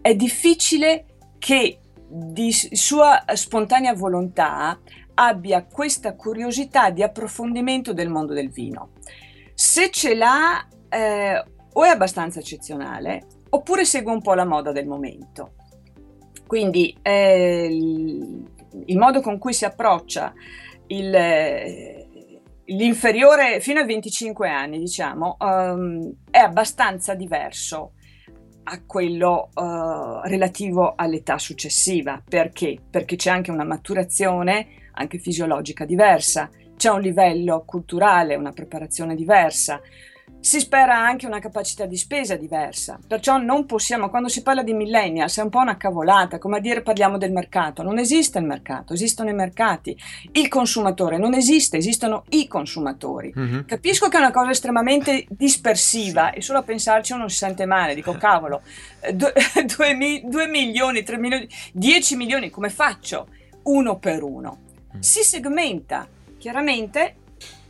è 0.00 0.14
difficile 0.14 1.06
che 1.40 1.80
di 2.06 2.52
sua 2.52 3.24
spontanea 3.34 3.94
volontà 3.94 4.78
abbia 5.14 5.64
questa 5.64 6.14
curiosità 6.14 6.90
di 6.90 7.02
approfondimento 7.02 7.92
del 7.92 8.08
mondo 8.08 8.32
del 8.32 8.50
vino. 8.50 8.90
Se 9.54 9.90
ce 9.90 10.14
l'ha, 10.14 10.66
eh, 10.88 11.44
o 11.72 11.84
è 11.84 11.88
abbastanza 11.88 12.40
eccezionale, 12.40 13.26
oppure 13.50 13.84
segue 13.84 14.12
un 14.12 14.20
po' 14.20 14.34
la 14.34 14.44
moda 14.44 14.72
del 14.72 14.86
momento. 14.86 15.54
Quindi 16.46 16.96
eh, 17.02 17.66
il, 17.70 18.44
il, 18.86 18.98
modo 18.98 19.20
con 19.20 19.38
cui 19.38 19.52
si 19.52 19.64
approccia 19.64 20.32
il, 20.88 21.14
eh, 21.14 22.06
l'inferiore 22.66 23.60
fino 23.60 23.80
a 23.80 23.84
25 23.84 24.48
anni, 24.48 24.78
diciamo, 24.78 25.36
um, 25.38 26.12
è 26.30 26.38
abbastanza 26.38 27.14
diverso 27.14 27.92
a 28.64 28.82
quello 28.84 29.50
uh, 29.54 30.26
relativo 30.26 30.94
all'età 30.96 31.38
successiva. 31.38 32.22
Perché? 32.26 32.78
Perché 32.90 33.16
c'è 33.16 33.30
anche 33.30 33.50
una 33.50 33.64
maturazione 33.64 34.83
anche 34.94 35.18
fisiologica 35.18 35.84
diversa, 35.84 36.48
c'è 36.76 36.90
un 36.90 37.00
livello 37.00 37.64
culturale, 37.66 38.34
una 38.34 38.52
preparazione 38.52 39.14
diversa, 39.14 39.80
si 40.44 40.60
spera 40.60 40.98
anche 40.98 41.24
una 41.24 41.38
capacità 41.38 41.86
di 41.86 41.96
spesa 41.96 42.36
diversa, 42.36 42.98
perciò 43.06 43.38
non 43.38 43.64
possiamo, 43.64 44.10
quando 44.10 44.28
si 44.28 44.42
parla 44.42 44.62
di 44.62 44.74
millennials 44.74 45.38
è 45.38 45.42
un 45.42 45.48
po' 45.48 45.60
una 45.60 45.78
cavolata, 45.78 46.38
come 46.38 46.58
a 46.58 46.60
dire 46.60 46.82
parliamo 46.82 47.16
del 47.16 47.32
mercato, 47.32 47.82
non 47.82 47.98
esiste 47.98 48.40
il 48.40 48.44
mercato, 48.44 48.92
esistono 48.92 49.30
i 49.30 49.34
mercati, 49.34 49.96
il 50.32 50.48
consumatore 50.48 51.16
non 51.16 51.32
esiste, 51.32 51.78
esistono 51.78 52.24
i 52.30 52.46
consumatori. 52.46 53.32
Mm-hmm. 53.34 53.60
Capisco 53.64 54.08
che 54.08 54.18
è 54.18 54.20
una 54.20 54.32
cosa 54.32 54.50
estremamente 54.50 55.24
dispersiva 55.30 56.32
e 56.32 56.42
solo 56.42 56.58
a 56.58 56.62
pensarci 56.62 57.14
uno 57.14 57.26
si 57.28 57.38
sente 57.38 57.64
male, 57.64 57.94
dico 57.94 58.12
cavolo, 58.12 58.60
eh, 59.00 59.14
due, 59.14 59.32
due, 59.76 60.22
due 60.26 60.46
milioni, 60.46 61.02
tre 61.02 61.16
milioni, 61.16 61.48
dieci 61.72 62.16
milioni, 62.16 62.50
come 62.50 62.68
faccio? 62.68 63.28
Uno 63.62 63.96
per 63.96 64.22
uno 64.22 64.58
si 64.98 65.22
segmenta. 65.22 66.08
Chiaramente 66.38 67.16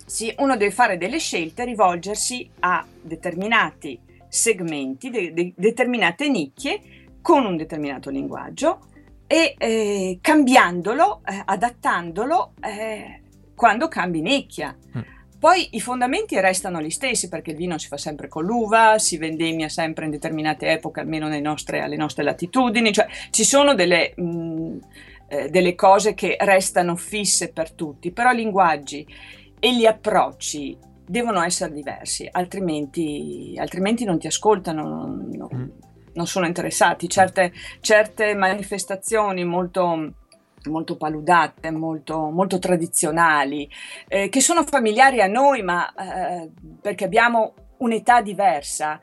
sì, 0.07 0.35
uno 0.39 0.57
deve 0.57 0.71
fare 0.71 0.99
delle 0.99 1.19
scelte, 1.19 1.65
rivolgersi 1.65 2.49
a 2.61 2.87
determinati 3.01 3.99
segmenti, 4.29 5.11
de- 5.11 5.33
de- 5.33 5.53
determinate 5.57 6.29
nicchie 6.29 6.81
con 7.23 7.47
un 7.47 7.57
determinato 7.57 8.11
linguaggio 8.11 8.81
e 9.27 9.55
eh, 9.57 10.19
cambiandolo, 10.21 11.23
eh, 11.25 11.43
adattandolo 11.45 12.53
eh, 12.61 13.23
quando 13.55 13.89
cambi 13.89 14.21
nicchia. 14.21 14.77
Mm. 14.97 15.01
Poi 15.39 15.69
i 15.73 15.81
fondamenti 15.81 16.39
restano 16.41 16.81
gli 16.81 16.91
stessi 16.91 17.29
perché 17.29 17.51
il 17.51 17.57
vino 17.57 17.77
si 17.77 17.89
fa 17.89 17.97
sempre 17.97 18.29
con 18.29 18.45
l'uva, 18.45 18.99
si 18.99 19.19
vendemmia 19.19 19.69
sempre 19.69 20.07
in 20.07 20.11
determinate 20.11 20.69
epoche, 20.69 21.01
almeno 21.01 21.29
nostre, 21.41 21.81
alle 21.81 21.97
nostre 21.97 22.25
latitudini, 22.25 22.93
cioè 22.93 23.07
ci 23.31 23.45
sono 23.45 23.75
delle... 23.75 24.13
Mh, 24.17 24.23
mm, 24.25 24.79
eh, 25.35 25.49
delle 25.49 25.75
cose 25.75 26.15
che 26.15 26.37
restano 26.41 26.97
fisse 26.97 27.53
per 27.53 27.73
tutti, 27.73 28.13
però 28.13 28.31
i 28.31 28.37
linguaggi 28.37 29.07
e 29.59 29.75
gli 29.75 29.87
approcci 29.87 30.77
devono 31.07 31.43
essere 31.43 31.73
diversi, 31.73 32.29
altrimenti, 32.31 33.55
altrimenti 33.59 34.05
non 34.05 34.19
ti 34.19 34.27
ascoltano, 34.27 34.83
non, 34.89 35.29
non, 35.33 35.49
mm. 35.53 35.69
non 36.15 36.27
sono 36.27 36.47
interessati. 36.47 37.09
Certe, 37.09 37.53
certe 37.81 38.35
manifestazioni 38.35 39.45
molto 39.45 40.13
molto 40.67 40.97
paludate, 40.97 41.71
molto, 41.71 42.31
molto 42.31 42.59
tradizionali, 42.59 43.69
eh, 44.09 44.31
che 44.31 44.41
sono 44.41 44.65
familiari 44.65 45.21
a 45.21 45.27
noi, 45.27 45.63
ma 45.63 45.93
eh, 45.93 46.51
perché 46.81 47.05
abbiamo 47.05 47.53
un'età 47.79 48.23
diversa 48.23 48.99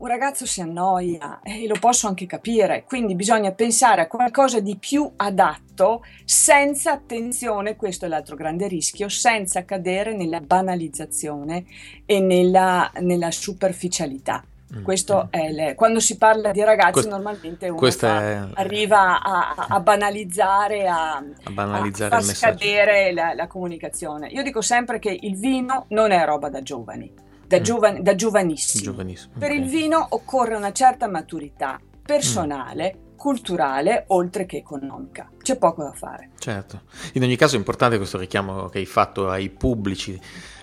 un 0.00 0.06
ragazzo 0.06 0.46
si 0.46 0.62
annoia 0.62 1.40
e 1.42 1.66
lo 1.66 1.76
posso 1.78 2.06
anche 2.06 2.24
capire, 2.24 2.84
quindi 2.86 3.14
bisogna 3.14 3.52
pensare 3.52 4.00
a 4.00 4.06
qualcosa 4.06 4.58
di 4.60 4.76
più 4.76 5.10
adatto 5.16 6.02
senza 6.24 6.92
attenzione, 6.92 7.76
questo 7.76 8.06
è 8.06 8.08
l'altro 8.08 8.34
grande 8.34 8.66
rischio, 8.66 9.10
senza 9.10 9.64
cadere 9.66 10.14
nella 10.16 10.40
banalizzazione 10.40 11.64
e 12.06 12.20
nella, 12.20 12.90
nella 13.00 13.30
superficialità. 13.30 14.42
Mm, 14.74 14.82
questo 14.84 15.24
mm. 15.24 15.28
è 15.28 15.50
le... 15.50 15.74
quando 15.74 16.00
si 16.00 16.16
parla 16.16 16.50
di 16.50 16.62
ragazzi 16.64 16.92
Quest... 16.92 17.08
normalmente 17.08 17.68
uno 17.68 17.90
fa, 17.90 18.22
è... 18.22 18.42
arriva 18.54 19.20
a, 19.20 19.66
a, 19.68 19.80
banalizzare, 19.80 20.86
a, 20.86 21.16
a, 21.16 21.50
banalizzare 21.50 22.14
a 22.14 22.20
far 22.20 22.34
scadere 22.34 23.12
la, 23.12 23.34
la 23.34 23.46
comunicazione. 23.46 24.28
Io 24.28 24.42
dico 24.42 24.62
sempre 24.62 24.98
che 24.98 25.14
il 25.20 25.36
vino 25.36 25.84
non 25.88 26.10
è 26.10 26.24
roba 26.24 26.48
da 26.48 26.62
giovani 26.62 27.28
da, 27.50 27.58
mm. 27.58 27.62
giovane, 27.62 28.02
da 28.02 28.14
giovanissimo. 28.14 28.84
giovanissimo. 28.84 29.32
Per 29.36 29.50
okay. 29.50 29.60
il 29.60 29.68
vino 29.68 30.06
occorre 30.10 30.54
una 30.54 30.72
certa 30.72 31.08
maturità 31.08 31.80
personale. 32.00 32.94
Mm 32.96 33.08
culturale 33.20 34.04
oltre 34.06 34.46
che 34.46 34.56
economica. 34.56 35.30
C'è 35.42 35.58
poco 35.58 35.82
da 35.82 35.92
fare. 35.92 36.30
Certo. 36.38 36.84
In 37.12 37.22
ogni 37.22 37.36
caso 37.36 37.56
è 37.56 37.58
importante 37.58 37.98
questo 37.98 38.16
richiamo 38.16 38.70
che 38.70 38.78
hai 38.78 38.86
fatto 38.86 39.28
ai 39.28 39.50
pubblici, 39.50 40.18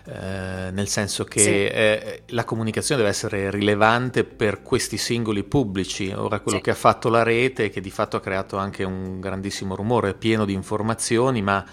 eh, 0.06 0.71
nel 0.71 0.88
senso 0.88 1.23
che 1.23 1.39
sì. 1.39 1.50
eh, 1.50 2.23
la 2.30 2.43
comunicazione 2.45 3.00
deve 3.00 3.13
essere 3.13 3.52
rilevante 3.52 4.23
per 4.23 4.63
questi 4.63 4.97
singoli 4.97 5.43
pubblici. 5.43 6.12
Ora 6.12 6.39
quello 6.39 6.58
sì. 6.58 6.63
che 6.63 6.71
ha 6.71 6.73
fatto 6.73 7.10
la 7.10 7.21
rete, 7.21 7.69
che 7.69 7.80
di 7.80 7.91
fatto 7.91 8.17
ha 8.17 8.21
creato 8.21 8.58
anche 8.58 8.84
un 8.84 9.19
grandissimo 9.19 9.76
rumore, 9.76 10.15
pieno 10.15 10.43
di 10.43 10.54
informazioni, 10.54 11.43
ma 11.43 11.63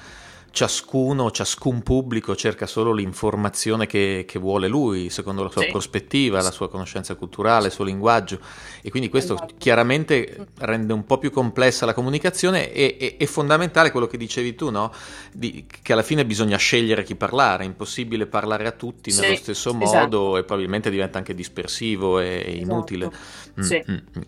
ciascuno, 0.55 1.33
ciascun 1.33 1.83
pubblico 1.83 2.37
cerca 2.37 2.67
solo 2.67 2.93
l'informazione 2.93 3.87
che, 3.87 4.25
che 4.27 4.39
vuole 4.39 4.69
lui, 4.69 5.11
secondo 5.11 5.43
la 5.43 5.51
sua 5.51 5.63
sì. 5.63 5.69
prospettiva, 5.69 6.41
la 6.41 6.53
sua 6.53 6.71
conoscenza 6.71 7.17
culturale, 7.17 7.67
il 7.67 7.73
suo 7.73 7.83
linguaggio 7.83 8.39
e 8.81 8.89
quindi 8.89 9.09
questo 9.09 9.35
esatto. 9.35 9.55
chiaramente 9.59 10.47
rende 10.59 10.93
un 10.93 11.05
po' 11.05 11.19
più 11.19 11.33
complessa 11.33 11.87
la 11.87 11.93
comunicazione 11.93 12.73
e 12.73 13.17
è 13.19 13.27
fondamentale 13.27 13.91
quello 13.91 14.07
che 14.07 14.17
dicevi 14.17 14.55
tu, 14.55 14.71
no? 14.71 14.93
Di, 15.33 15.67
che 15.83 15.93
alla 15.93 16.05
fine 16.05 16.25
bisogna 16.25 16.57
scegliere 16.57 17.03
chi 17.03 17.17
parlare, 17.17 17.65
è 17.65 17.67
impossibile 17.67 18.27
parlare 18.27 18.65
a 18.69 18.73
tutti 18.73 19.11
sì, 19.11 19.23
nello 19.23 19.35
stesso 19.35 19.71
esatto. 19.71 19.99
modo 19.99 20.37
e 20.37 20.45
probabilmente 20.45 20.89
diventa 20.89 21.19
anche 21.19 21.35
dispersivo 21.35 22.21
e, 22.21 22.45
esatto. 22.47 22.57
inutile. 22.57 23.11
Mm, 23.59 23.63
sì. 23.63 23.85
Mm, 23.91 23.95
mm. 23.95 24.23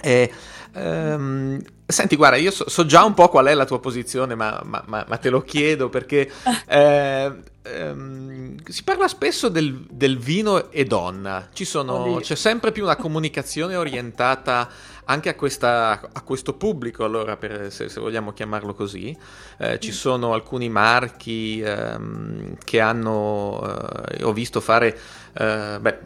E, 0.00 0.32
um, 0.72 1.60
Senti, 1.88 2.16
guarda, 2.16 2.36
io 2.36 2.50
so, 2.50 2.68
so, 2.68 2.84
già 2.84 3.04
un 3.04 3.14
po' 3.14 3.28
qual 3.28 3.46
è 3.46 3.54
la 3.54 3.64
tua 3.64 3.78
posizione, 3.78 4.34
ma, 4.34 4.60
ma, 4.64 4.82
ma, 4.86 5.04
ma 5.06 5.16
te 5.18 5.30
lo 5.30 5.42
chiedo 5.42 5.88
perché 5.88 6.28
eh, 6.66 7.32
ehm, 7.62 8.56
si 8.66 8.82
parla 8.82 9.06
spesso 9.06 9.48
del, 9.48 9.86
del, 9.88 10.18
vino 10.18 10.72
e 10.72 10.84
donna. 10.84 11.48
Sono, 11.52 12.18
c'è 12.20 12.34
sempre 12.34 12.72
più 12.72 12.82
una 12.82 12.96
comunicazione 12.96 13.76
orientata 13.76 14.68
anche 15.04 15.28
a, 15.28 15.36
questa, 15.36 16.10
a 16.12 16.22
questo 16.22 16.54
pubblico, 16.54 17.04
allora, 17.04 17.36
per, 17.36 17.70
se, 17.70 17.88
se, 17.88 18.00
vogliamo 18.00 18.32
chiamarlo 18.32 18.74
così. 18.74 19.16
Eh, 19.58 19.78
ci 19.78 19.92
sono 19.92 20.32
alcuni 20.32 20.68
marchi 20.68 21.60
ehm, 21.60 22.56
che 22.64 22.80
hanno, 22.80 24.04
eh, 24.08 24.24
ho 24.24 24.32
visto 24.32 24.60
fare, 24.60 24.98
eh, 25.34 25.78
beh, 25.80 25.98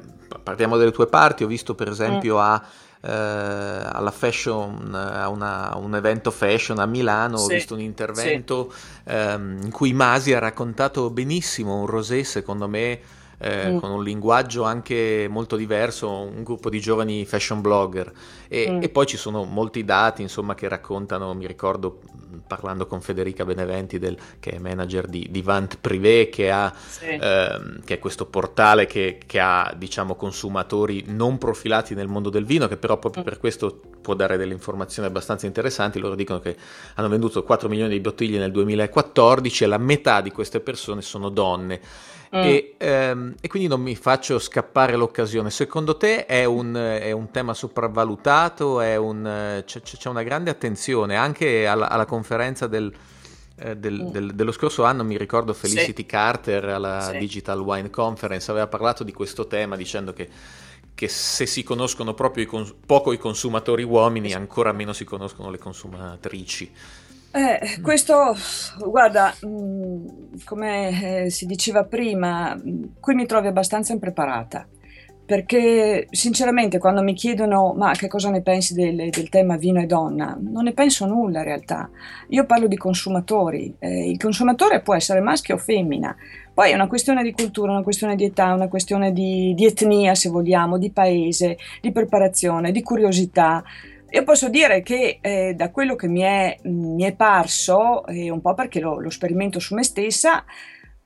partiamo 0.43 0.77
dalle 0.77 0.93
tue 0.93 1.07
parti, 1.07 1.43
ho 1.43 1.47
visto 1.47 1.75
per 1.75 1.89
esempio 1.89 2.37
mm. 2.37 2.39
a 2.39 2.63
eh, 2.63 2.90
alla 3.09 4.11
fashion, 4.11 4.95
a, 4.95 5.29
una, 5.29 5.75
un 5.77 5.95
evento 5.95 6.31
fashion 6.31 6.79
a 6.79 6.87
Milano, 6.87 7.39
sì, 7.39 7.45
ho 7.45 7.55
visto 7.55 7.75
un 7.75 7.81
intervento 7.81 8.73
sì. 8.73 9.03
ehm, 9.05 9.61
in 9.63 9.71
cui 9.71 9.93
Masi 9.93 10.35
ha 10.35 10.39
raccontato 10.39 11.11
benissimo 11.11 11.77
un 11.77 11.87
rosé, 11.87 12.25
secondo 12.25 12.69
me, 12.69 13.01
eh, 13.43 13.73
mm. 13.73 13.79
con 13.79 13.91
un 13.91 14.05
linguaggio 14.05 14.65
anche 14.65 15.27
molto 15.31 15.57
diverso, 15.57 16.11
un 16.11 16.43
gruppo 16.43 16.69
di 16.69 16.79
giovani 16.79 17.25
fashion 17.25 17.63
blogger. 17.63 18.13
E, 18.49 18.71
mm. 18.71 18.83
e, 18.83 18.89
poi 18.91 19.07
ci 19.07 19.17
sono 19.17 19.45
molti 19.45 19.85
dati, 19.85 20.21
insomma, 20.21 20.55
che 20.55 20.69
raccontano, 20.69 21.33
mi 21.35 21.47
ricordo 21.47 22.01
parlando 22.47 22.87
con 22.87 23.01
Federica 23.01 23.45
Beneventi, 23.45 23.99
del, 23.99 24.17
che 24.39 24.51
è 24.51 24.59
manager 24.59 25.07
di, 25.07 25.27
di 25.31 25.41
Vant 25.41 25.79
Privé, 25.81 26.29
che, 26.29 26.51
ha, 26.51 26.73
sì. 26.75 27.07
ehm, 27.07 27.83
che 27.83 27.95
è 27.95 27.99
questo 27.99 28.27
portale 28.27 28.85
che, 28.85 29.19
che, 29.25 29.41
ha 29.41 29.73
diciamo, 29.75 30.17
consumatori 30.17 31.05
non 31.07 31.39
profilati 31.39 31.95
nel 31.95 32.09
mondo 32.09 32.29
del 32.29 32.45
vino, 32.45 32.69
che 32.69 32.77
però 32.77 32.99
proprio 32.99 33.23
mm. 33.23 33.25
per 33.25 33.39
questo 33.39 33.81
può 34.03 34.15
dare 34.15 34.37
delle 34.37 34.53
informazioni 34.53 35.09
abbastanza 35.09 35.47
interessanti. 35.47 35.99
Loro 35.99 36.15
dicono 36.15 36.41
che 36.41 36.57
hanno 36.97 37.09
venduto 37.09 37.43
4 37.43 37.71
milioni 37.71 37.93
di 37.93 38.01
bottiglie 38.01 38.39
nel 38.39 38.51
2014 38.51 39.65
e 39.65 39.67
la 39.67 39.79
metà 39.79 40.21
di 40.21 40.31
queste 40.31 40.61
persone 40.61 41.01
sono 41.01 41.31
donne. 41.31 41.81
Mm. 42.35 42.43
E, 42.43 42.75
ehm, 42.79 43.35
e, 43.41 43.49
quindi 43.49 43.69
non 43.69 43.81
mi 43.81 43.97
faccio 43.97 44.39
scappare 44.39 44.95
l'occasione. 44.95 45.51
Secondo 45.51 45.97
te 45.97 46.27
è 46.27 46.45
un, 46.45 46.75
è 46.75 47.11
un 47.11 47.31
tema 47.31 47.55
sopravvalutato? 47.55 48.77
Un, 48.77 49.63
c'è, 49.65 49.81
c'è, 49.81 50.09
una 50.09 50.23
grande 50.23 50.51
attenzione 50.51 51.17
anche 51.17 51.67
alla, 51.67 51.89
alla 51.89 52.05
conferenza 52.05 52.69
del, 52.69 52.93
eh, 53.57 53.77
del, 53.77 53.95
mm. 53.95 54.11
del, 54.11 54.35
dello 54.35 54.53
scorso 54.53 54.85
anno. 54.85 55.03
Mi 55.03 55.19
ricordo 55.19 55.53
Felicity 55.53 56.03
sì. 56.03 56.07
Carter 56.07 56.65
alla 56.67 57.11
sì. 57.11 57.19
Digital 57.19 57.61
Wine 57.61 57.91
Conference 57.91 58.49
aveva 58.51 58.69
parlato 58.69 59.03
di 59.03 59.13
questo 59.13 59.47
tema 59.49 59.75
dicendo 59.75 60.13
che 60.13 60.29
che 60.93 61.09
se 61.09 61.47
si 61.47 61.63
conoscono 61.63 62.13
proprio 62.13 62.45
i 62.45 62.47
cons- 62.47 62.75
poco 62.85 63.13
i 63.13 63.17
consumatori 63.17 63.83
uomini, 63.85 64.35
ancora 64.35 64.71
meno 64.73 64.93
si 64.93 65.05
conoscono 65.05 65.49
le 65.51 65.57
consumatrici. 65.57 66.71
Eh, 67.33 67.81
questo, 67.81 68.35
guarda, 68.79 69.33
mh, 69.41 69.47
mm, 69.47 70.07
come 70.45 71.25
eh, 71.25 71.31
si 71.31 71.47
diceva 71.47 71.85
prima, 71.85 72.57
mh, 72.57 72.69
mm, 72.69 72.83
qui 72.99 73.15
mi 73.15 73.25
trovi 73.25 73.47
abbastanza 73.47 73.93
impreparata, 73.93 74.67
perché 75.25 76.09
sinceramente 76.11 76.79
quando 76.79 77.03
mi 77.03 77.15
chiedono 77.15 77.73
ma 77.77 77.93
che 77.93 78.09
cosa 78.09 78.31
ne 78.31 78.43
pensi 78.43 78.75
del, 78.75 79.11
del 79.11 79.29
tema 79.29 79.57
vino 79.57 79.81
e 79.81 79.87
donna, 79.87 80.37
non 80.41 80.65
ne 80.65 80.73
penso 80.73 81.07
nulla 81.07 81.39
in 81.39 81.45
realtà. 81.45 81.89
Io 82.31 82.47
parlo 82.47 82.67
di 82.67 82.77
consumatori, 82.77 83.77
eh, 83.79 84.11
il 84.11 84.19
consumatore 84.19 84.81
può 84.83 84.97
essere 84.97 85.21
maschio 85.21 85.55
o 85.55 85.59
femmina, 85.59 86.17
poi 86.53 86.73
è 86.73 86.75
una 86.75 86.89
questione 86.89 87.23
di 87.23 87.31
cultura, 87.33 87.71
una 87.71 87.85
questione 87.85 88.17
di 88.17 88.25
età, 88.25 88.53
una 88.53 88.69
questione 88.69 89.13
di, 89.13 89.55
di 89.55 89.67
etnia 89.67 90.17
se 90.17 90.31
vogliamo, 90.31 90.79
di 90.79 90.91
paese, 90.91 91.59
di 91.81 91.93
preparazione, 91.93 92.73
di 92.73 92.83
curiosità. 92.83 93.63
Io 94.13 94.25
posso 94.25 94.49
dire 94.49 94.83
che 94.83 95.19
eh, 95.21 95.55
da 95.55 95.71
quello 95.71 95.95
che 95.95 96.09
mi 96.09 96.21
è, 96.21 96.59
mi 96.65 97.05
è 97.05 97.15
parso, 97.15 98.05
e 98.07 98.29
un 98.29 98.41
po' 98.41 98.55
perché 98.55 98.81
lo, 98.81 98.99
lo 98.99 99.11
sperimento 99.11 99.61
su 99.61 99.75
me 99.75 99.85
stessa, 99.85 100.45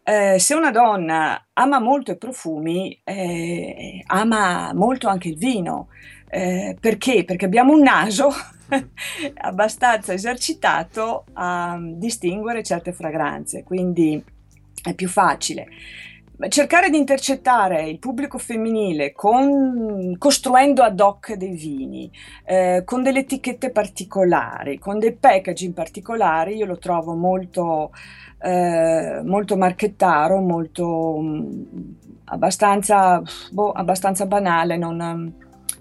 eh, 0.03 0.39
se 0.39 0.55
una 0.55 0.71
donna 0.71 1.49
ama 1.53 1.81
molto 1.81 2.13
i 2.13 2.17
profumi, 2.17 2.99
eh, 3.05 4.03
ama 4.07 4.73
molto 4.73 5.09
anche 5.09 5.29
il 5.29 5.37
vino. 5.37 5.89
Eh, 6.29 6.77
perché? 6.81 7.25
Perché 7.25 7.45
abbiamo 7.45 7.75
un 7.75 7.83
naso 7.83 8.31
abbastanza 9.37 10.15
esercitato 10.15 11.27
a 11.35 11.79
distinguere 11.81 12.63
certe 12.63 12.93
fragranze, 12.93 13.65
quindi 13.65 14.23
è 14.83 14.95
più 14.95 15.09
facile 15.09 15.69
cercare 16.49 16.91
di 16.91 16.99
intercettare 16.99 17.89
il 17.89 17.99
pubblico 17.99 18.39
femminile 18.39 19.13
con, 19.13 20.17
costruendo 20.19 20.83
ad 20.83 20.99
hoc 21.01 21.35
dei 21.35 21.55
vini, 21.55 22.11
eh, 22.45 22.83
con 22.85 23.03
delle 23.03 23.21
etichette 23.21 23.71
particolari, 23.71 24.79
con 24.79 24.99
dei 24.99 25.13
packaging 25.13 25.73
particolari, 25.73 26.57
io 26.57 26.67
lo 26.67 26.79
trovo 26.79 27.15
molto, 27.15 27.93
eh, 28.43 29.21
molto 29.25 29.57
marchettaro, 29.57 30.41
molto 30.41 31.19
mh, 31.19 31.27
mm, 31.27 31.83
abbastanza, 32.25 33.23
boh, 33.51 33.71
abbastanza 33.71 34.27
banale. 34.27 34.77
Non, 34.77 35.33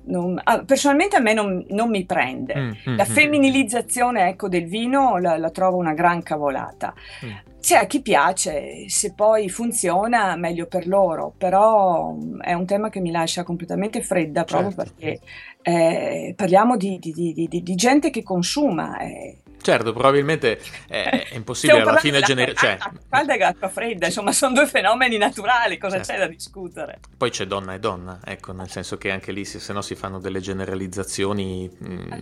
non, 0.05 0.39
ah, 0.43 0.63
personalmente 0.63 1.15
a 1.15 1.19
me 1.19 1.33
non, 1.33 1.65
non 1.69 1.89
mi 1.89 2.05
prende. 2.05 2.55
Mm, 2.55 2.91
mm, 2.91 2.97
la 2.97 3.05
mm. 3.07 3.11
femminilizzazione 3.11 4.27
ecco, 4.29 4.47
del 4.49 4.65
vino 4.65 5.17
la, 5.17 5.37
la, 5.37 5.49
trovo 5.49 5.77
una 5.77 5.93
gran 5.93 6.21
cavolata. 6.21 6.93
Mm. 7.25 7.51
C'è 7.63 7.77
a 7.77 7.85
chi 7.85 8.01
piace, 8.01 8.89
se 8.89 9.13
poi 9.13 9.47
funziona 9.47 10.35
meglio 10.35 10.65
per 10.65 10.85
loro, 10.85 11.33
però 11.37 12.11
mm, 12.11 12.41
è 12.41 12.51
un 12.51 12.65
tema 12.65 12.89
che 12.89 12.99
mi 12.99 13.09
lascia 13.09 13.43
completamente 13.43 14.03
fredda 14.03 14.43
proprio 14.43 14.73
certo. 14.73 14.93
perché 14.97 15.21
eh, 15.61 16.33
parliamo 16.35 16.75
di, 16.75 16.99
di, 16.99 17.13
di, 17.13 17.47
di, 17.47 17.75
gente 17.75 18.09
che 18.09 18.21
consuma. 18.21 18.99
Eh. 18.99 19.37
Certo, 19.61 19.93
probabilmente 19.93 20.59
è, 20.89 21.27
impossibile 21.35 21.79
alla 21.79 21.99
fine 21.99 22.19
generare... 22.19 22.53
Cioè... 22.53 22.77
calda 23.07 23.33
e 23.33 23.37
l'acqua 23.37 23.69
fredda, 23.69 24.07
insomma 24.07 24.33
sono 24.33 24.55
due 24.55 24.67
fenomeni 24.67 25.15
naturali, 25.15 25.77
cosa 25.77 25.95
certo. 26.01 26.11
c'è 26.11 26.19
da 26.19 26.27
discutere? 26.27 26.99
Poi 27.15 27.29
c'è 27.29 27.45
donna 27.45 27.75
e 27.75 27.79
donna, 27.79 28.19
ecco, 28.25 28.51
nel 28.51 28.69
senso 28.69 28.97
che 28.97 29.09
anche 29.09 29.31
lì 29.31 29.45
se, 29.45 29.59
se 29.59 29.71
no 29.71 29.81
si 29.81 29.95
fanno 29.95 30.19
delle 30.19 30.41
generalizzazioni 30.41 31.71
mh, 31.77 31.93
mm, 31.93 32.21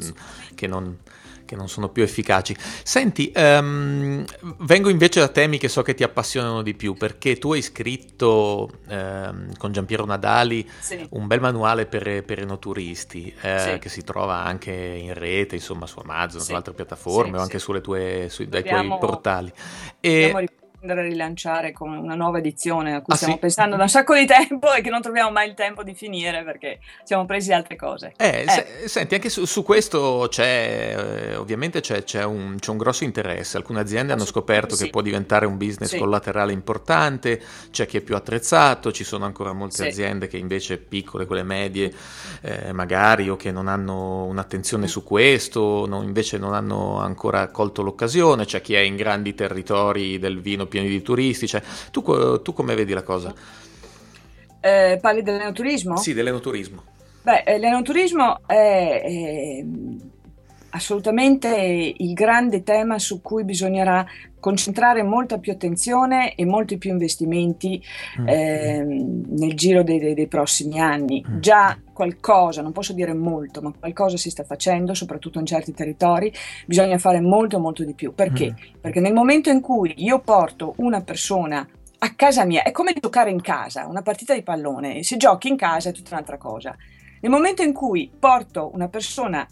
che 0.53 0.67
non 0.67 0.99
che 1.51 1.57
non 1.57 1.67
sono 1.67 1.89
più 1.89 2.01
efficaci. 2.01 2.55
Senti, 2.81 3.29
um, 3.35 4.23
vengo 4.59 4.87
invece 4.87 5.19
da 5.19 5.27
temi 5.27 5.57
che 5.57 5.67
so 5.67 5.81
che 5.81 5.93
ti 5.93 6.01
appassionano 6.01 6.61
di 6.61 6.73
più, 6.75 6.93
perché 6.93 7.37
tu 7.37 7.51
hai 7.51 7.61
scritto 7.61 8.69
um, 8.87 9.53
con 9.57 9.73
Giampiero 9.73 10.05
Nadali 10.05 10.65
sì. 10.79 11.05
un 11.09 11.27
bel 11.27 11.41
manuale 11.41 11.87
per, 11.87 12.23
per 12.23 12.39
enoturristi, 12.39 13.35
eh, 13.41 13.59
sì. 13.59 13.79
che 13.79 13.89
si 13.89 14.01
trova 14.05 14.45
anche 14.45 14.71
in 14.71 15.13
rete, 15.13 15.55
insomma 15.55 15.87
su 15.87 15.99
Amazon, 15.99 16.39
sì. 16.39 16.47
su 16.47 16.53
altre 16.53 16.73
piattaforme 16.73 17.37
o 17.37 17.41
anche 17.41 17.59
sulle 17.59 17.81
tue, 17.81 18.27
su, 18.29 18.45
dai 18.45 18.63
tuoi 18.63 18.87
portali. 18.97 19.51
E 19.99 20.47
andare 20.81 21.01
a 21.01 21.03
rilanciare 21.03 21.71
con 21.71 21.95
una 21.95 22.15
nuova 22.15 22.39
edizione 22.39 22.95
a 22.95 23.01
cui 23.01 23.13
ah, 23.13 23.15
stiamo 23.15 23.35
sì? 23.35 23.39
pensando 23.39 23.75
da 23.75 23.83
un 23.83 23.89
sacco 23.89 24.15
di 24.15 24.25
tempo 24.27 24.73
e 24.73 24.81
che 24.81 24.89
non 24.89 25.01
troviamo 25.01 25.29
mai 25.29 25.47
il 25.47 25.53
tempo 25.53 25.83
di 25.83 25.93
finire 25.93 26.43
perché 26.43 26.79
siamo 27.03 27.25
presi 27.25 27.53
altre 27.53 27.75
cose. 27.75 28.13
Eh, 28.17 28.45
eh. 28.47 28.49
Se, 28.49 28.87
senti, 28.87 29.15
anche 29.15 29.29
su, 29.29 29.45
su 29.45 29.63
questo 29.63 30.27
c'è, 30.29 30.95
eh, 30.97 31.35
ovviamente 31.35 31.81
c'è, 31.81 32.03
c'è, 32.03 32.23
un, 32.23 32.57
c'è, 32.59 32.71
un, 32.71 32.77
grosso 32.77 33.03
interesse. 33.03 33.57
Alcune 33.57 33.79
aziende 33.79 34.13
hanno 34.13 34.25
scoperto 34.25 34.75
sì. 34.75 34.85
che 34.85 34.89
può 34.89 35.01
diventare 35.01 35.45
un 35.45 35.57
business 35.57 35.89
sì. 35.89 35.97
collaterale 35.99 36.51
importante, 36.51 37.41
c'è 37.69 37.85
chi 37.85 37.97
è 37.97 38.01
più 38.01 38.15
attrezzato, 38.15 38.91
ci 38.91 39.03
sono 39.03 39.25
ancora 39.25 39.53
molte 39.53 39.87
aziende 39.87 40.27
che 40.27 40.37
invece 40.37 40.77
piccole, 40.77 41.25
quelle 41.25 41.43
medie, 41.43 41.93
eh, 42.41 42.71
magari, 42.73 43.29
o 43.29 43.35
che 43.35 43.51
non 43.51 43.67
hanno 43.67 44.25
un'attenzione 44.25 44.87
su 44.87 45.03
questo, 45.03 45.85
no, 45.87 46.01
invece 46.01 46.39
non 46.39 46.53
hanno 46.53 46.99
ancora 46.99 47.47
colto 47.49 47.83
l'occasione, 47.83 48.45
c'è 48.45 48.61
chi 48.61 48.73
è 48.73 48.79
in 48.79 48.95
grandi 48.95 49.35
territori 49.35 50.17
del 50.17 50.41
vino 50.41 50.65
pieni 50.71 50.87
di 50.87 51.01
turisti, 51.01 51.45
cioè, 51.45 51.61
tu, 51.91 52.01
tu 52.41 52.53
come 52.53 52.73
vedi 52.73 52.93
la 52.93 53.03
cosa? 53.03 53.33
Eh, 54.61 54.97
parli 55.01 55.21
dell'enoturismo? 55.21 55.97
Sì, 55.97 56.13
dell'enoturismo. 56.13 56.83
Beh, 57.23 57.43
eh, 57.43 57.59
l'enoturismo 57.59 58.39
è, 58.47 59.01
è 59.03 59.63
assolutamente 60.71 61.93
il 61.95 62.13
grande 62.13 62.63
tema 62.63 62.99
su 62.99 63.21
cui 63.21 63.43
bisognerà 63.43 64.05
concentrare 64.39 65.03
molta 65.03 65.37
più 65.37 65.51
attenzione 65.51 66.33
e 66.35 66.45
molti 66.45 66.77
più 66.77 66.89
investimenti 66.89 67.81
mm. 68.19 68.27
eh, 68.27 68.83
nel 68.83 69.53
giro 69.53 69.83
dei, 69.83 69.99
dei, 69.99 70.13
dei 70.13 70.27
prossimi 70.27 70.79
anni. 70.79 71.23
Mm. 71.27 71.39
Già 71.39 71.77
qualcosa, 71.93 72.61
non 72.61 72.71
posso 72.71 72.93
dire 72.93 73.13
molto, 73.13 73.61
ma 73.61 73.71
qualcosa 73.77 74.17
si 74.17 74.29
sta 74.29 74.43
facendo, 74.43 74.93
soprattutto 74.93 75.39
in 75.39 75.45
certi 75.45 75.73
territori, 75.73 76.33
bisogna 76.65 76.97
fare 76.97 77.21
molto 77.21 77.59
molto 77.59 77.83
di 77.83 77.93
più. 77.93 78.13
Perché? 78.13 78.51
Mm. 78.51 78.79
Perché 78.81 78.99
nel 78.99 79.13
momento 79.13 79.49
in 79.49 79.61
cui 79.61 79.93
io 79.97 80.19
porto 80.19 80.73
una 80.77 81.01
persona 81.01 81.65
a 82.03 82.15
casa 82.15 82.45
mia, 82.45 82.63
è 82.63 82.71
come 82.71 82.93
giocare 82.99 83.29
in 83.29 83.41
casa, 83.41 83.85
una 83.85 84.01
partita 84.01 84.33
di 84.33 84.41
pallone, 84.41 85.03
se 85.03 85.17
giochi 85.17 85.49
in 85.49 85.55
casa 85.55 85.89
è 85.89 85.93
tutta 85.93 86.13
un'altra 86.13 86.37
cosa. 86.37 86.75
Nel 87.19 87.29
momento 87.29 87.61
in 87.61 87.73
cui 87.73 88.09
porto 88.19 88.71
una 88.73 88.87
persona 88.89 89.45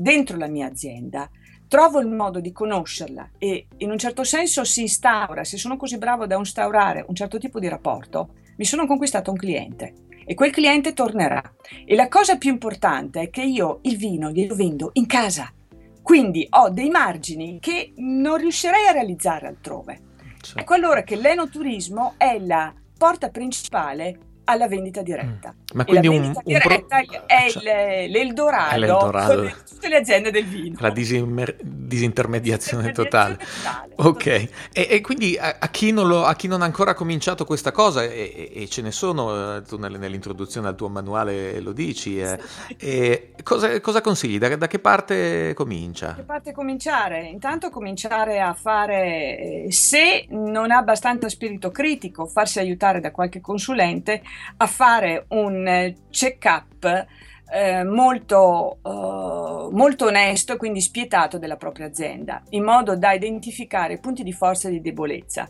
dentro 0.00 0.36
la 0.36 0.46
mia 0.46 0.68
azienda, 0.68 1.28
trovo 1.66 1.98
il 1.98 2.06
modo 2.06 2.38
di 2.40 2.52
conoscerla 2.52 3.30
e 3.36 3.66
in 3.78 3.90
un 3.90 3.98
certo 3.98 4.22
senso 4.22 4.62
si 4.62 4.82
instaura, 4.82 5.42
se 5.42 5.56
sono 5.56 5.76
così 5.76 5.98
bravo 5.98 6.26
da 6.26 6.36
instaurare 6.36 7.04
un 7.08 7.16
certo 7.16 7.38
tipo 7.38 7.58
di 7.58 7.68
rapporto, 7.68 8.34
mi 8.56 8.64
sono 8.64 8.86
conquistato 8.86 9.32
un 9.32 9.36
cliente 9.36 9.94
e 10.24 10.34
quel 10.34 10.52
cliente 10.52 10.92
tornerà. 10.92 11.42
E 11.84 11.96
la 11.96 12.08
cosa 12.08 12.38
più 12.38 12.50
importante 12.50 13.22
è 13.22 13.30
che 13.30 13.42
io 13.42 13.80
il 13.82 13.96
vino 13.96 14.30
glielo 14.30 14.54
vendo 14.54 14.90
in 14.92 15.06
casa, 15.06 15.52
quindi 16.00 16.46
ho 16.48 16.70
dei 16.70 16.90
margini 16.90 17.58
che 17.60 17.92
non 17.96 18.36
riuscirei 18.36 18.86
a 18.86 18.92
realizzare 18.92 19.48
altrove. 19.48 20.00
Certo. 20.40 20.60
Ecco 20.60 20.74
allora 20.74 21.02
che 21.02 21.16
l'enoturismo 21.16 22.14
è 22.16 22.38
la 22.38 22.72
porta 22.96 23.30
principale 23.30 24.27
alla 24.48 24.66
vendita 24.66 25.02
diretta. 25.02 25.52
Mm. 25.52 25.76
Ma 25.76 25.84
quindi 25.84 26.06
un, 26.06 26.22
un 26.22 26.40
diretta 26.42 27.02
pro... 27.06 27.26
è 27.26 27.50
cioè, 27.50 28.06
l'Eldorado, 28.08 28.74
è 28.74 28.78
l'Eldorado. 28.78 29.42
di 29.42 29.54
tutte 29.68 29.88
le 29.88 29.96
aziende 29.96 30.30
del 30.30 30.46
vino. 30.46 30.76
La 30.80 30.90
disinter- 30.90 31.62
disintermediazione, 31.62 32.92
totale. 32.92 33.36
totale. 33.36 33.92
Ok, 33.96 34.26
e, 34.26 34.50
e 34.72 35.00
quindi 35.02 35.36
a, 35.36 35.56
a, 35.58 35.68
chi 35.68 35.92
lo, 35.92 36.24
a, 36.24 36.34
chi 36.34 36.48
non 36.48 36.62
ha 36.62 36.64
ancora 36.64 36.94
cominciato 36.94 37.44
questa 37.44 37.72
cosa, 37.72 38.02
e, 38.04 38.50
e 38.54 38.68
ce 38.68 38.80
ne 38.80 38.90
sono, 38.90 39.56
eh, 39.56 39.62
tu 39.62 39.76
nell'introduzione 39.76 40.68
al 40.68 40.76
tuo 40.76 40.88
manuale 40.88 41.60
lo 41.60 41.72
dici, 41.72 42.18
eh, 42.18 42.38
sì. 42.78 43.42
cosa, 43.42 43.78
cosa, 43.80 44.00
consigli? 44.00 44.38
Da, 44.38 44.56
da, 44.56 44.66
che 44.66 44.78
parte 44.78 45.52
comincia? 45.54 46.06
Da 46.08 46.14
che 46.14 46.22
parte 46.22 46.52
cominciare? 46.52 47.26
Intanto 47.26 47.68
cominciare 47.68 48.40
a 48.40 48.54
fare, 48.54 49.64
eh, 49.64 49.72
se 49.72 50.26
non 50.30 50.70
ha 50.70 50.78
abbastanza 50.78 51.28
spirito 51.28 51.70
critico, 51.70 52.24
farsi 52.24 52.60
aiutare 52.60 53.00
da 53.00 53.10
qualche 53.10 53.42
consulente 53.42 54.22
a 54.56 54.66
fare 54.66 55.26
un 55.28 55.66
eh, 55.66 55.96
check-up 56.10 57.06
eh, 57.50 57.82
molto, 57.82 58.78
uh, 58.82 59.70
molto 59.74 60.06
onesto 60.06 60.52
e 60.52 60.56
quindi 60.56 60.80
spietato 60.80 61.38
della 61.38 61.56
propria 61.56 61.86
azienda, 61.86 62.42
in 62.50 62.62
modo 62.62 62.96
da 62.96 63.12
identificare 63.12 63.98
punti 63.98 64.22
di 64.22 64.32
forza 64.32 64.68
e 64.68 64.72
di 64.72 64.80
debolezza. 64.80 65.48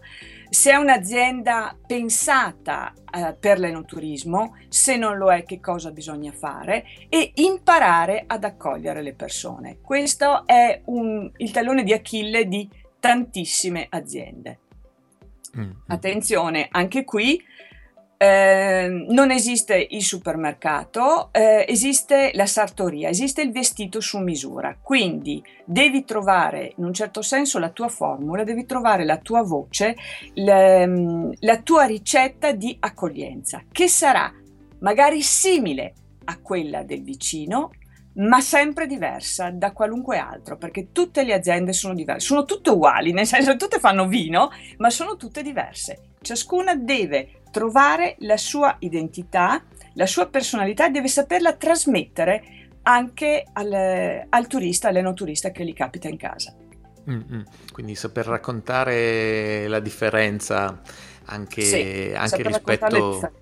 Se 0.48 0.70
è 0.70 0.77
un'azienda 0.77 1.77
pensata 1.87 2.92
uh, 2.94 3.37
per 3.38 3.59
l'enoturismo, 3.59 4.57
se 4.68 4.96
non 4.96 5.16
lo 5.16 5.33
è, 5.33 5.42
che 5.44 5.61
cosa 5.61 5.90
bisogna 5.90 6.33
fare 6.33 6.85
e 7.09 7.33
imparare 7.35 8.24
ad 8.27 8.44
accogliere 8.44 9.03
le 9.03 9.14
persone. 9.14 9.79
Questo 9.83 10.46
è 10.46 10.81
un, 10.87 11.31
il 11.37 11.51
tallone 11.51 11.83
di 11.83 11.92
Achille 11.92 12.46
di 12.46 12.68
tantissime 13.01 13.87
aziende. 13.90 14.61
Mm. 15.59 15.70
Attenzione, 15.88 16.68
anche 16.70 17.05
qui 17.05 17.42
eh, 18.20 19.07
non 19.09 19.31
esiste 19.31 19.87
il 19.90 20.02
supermercato, 20.02 21.28
eh, 21.33 21.64
esiste 21.68 22.33
la 22.35 22.46
sartoria, 22.46 23.09
esiste 23.09 23.42
il 23.42 23.52
vestito 23.52 24.00
su 24.00 24.18
misura. 24.18 24.76
Quindi 24.83 25.42
devi 25.64 26.04
trovare 26.04 26.72
in 26.76 26.85
un 26.85 26.92
certo 26.92 27.22
senso 27.22 27.61
la 27.61 27.70
tua 27.70 27.88
formula, 27.88 28.42
devi 28.42 28.66
trovare 28.66 29.04
la 29.04 29.18
tua 29.18 29.42
voce, 29.42 29.96
le, 30.35 30.87
mm, 30.87 31.31
la 31.40 31.59
tua 31.59 31.85
ricetta 31.85 32.50
di 32.50 32.76
accoglienza, 32.81 33.62
che 33.70 33.87
sarà 33.87 34.33
magari 34.81 35.22
simile 35.22 35.94
a 36.24 36.40
quella 36.40 36.83
del 36.83 37.04
vicino, 37.04 37.70
ma 38.14 38.40
sempre 38.40 38.88
diversa 38.88 39.50
da 39.50 39.70
qualunque 39.70 40.18
altro, 40.18 40.57
perché 40.57 40.88
tutte 40.90 41.22
le 41.22 41.35
aziende 41.35 41.72
sono 41.72 41.94
diverse, 41.94 42.26
sono 42.26 42.44
tutte 42.44 42.70
uguali, 42.70 43.12
nel 43.12 43.26
senso 43.26 43.52
che 43.52 43.57
tutte 43.57 43.78
fanno 43.78 44.09
vino, 44.09 44.50
ma 44.78 44.90
sono 44.90 45.16
tutte 45.16 45.40
diverse. 45.40 46.00
Ciascuna 46.20 46.74
deve 46.74 47.38
trovare 47.59 48.14
la 48.21 48.37
sua 48.37 48.77
identità, 48.79 49.61
la 49.94 50.07
sua 50.07 50.29
personalità, 50.29 50.88
deve 50.88 51.09
saperla 51.09 51.55
trasmettere 51.55 52.68
anche 52.83 53.44
al, 53.53 54.27
al 54.29 54.47
turista, 54.47 54.88
all'enoturista 54.88 55.51
che 55.51 55.64
gli 55.64 55.75
capita 55.75 56.07
in 56.07 56.16
casa. 56.16 56.55
Mm-hmm. 57.11 57.40
Quindi 57.73 57.97
saper 57.97 58.27
raccontare 58.27 59.66
la 59.66 59.81
differenza 59.81 60.81
anche, 61.25 61.62
sì, 61.62 62.12
anche 62.14 62.42
rispetto 62.42 63.33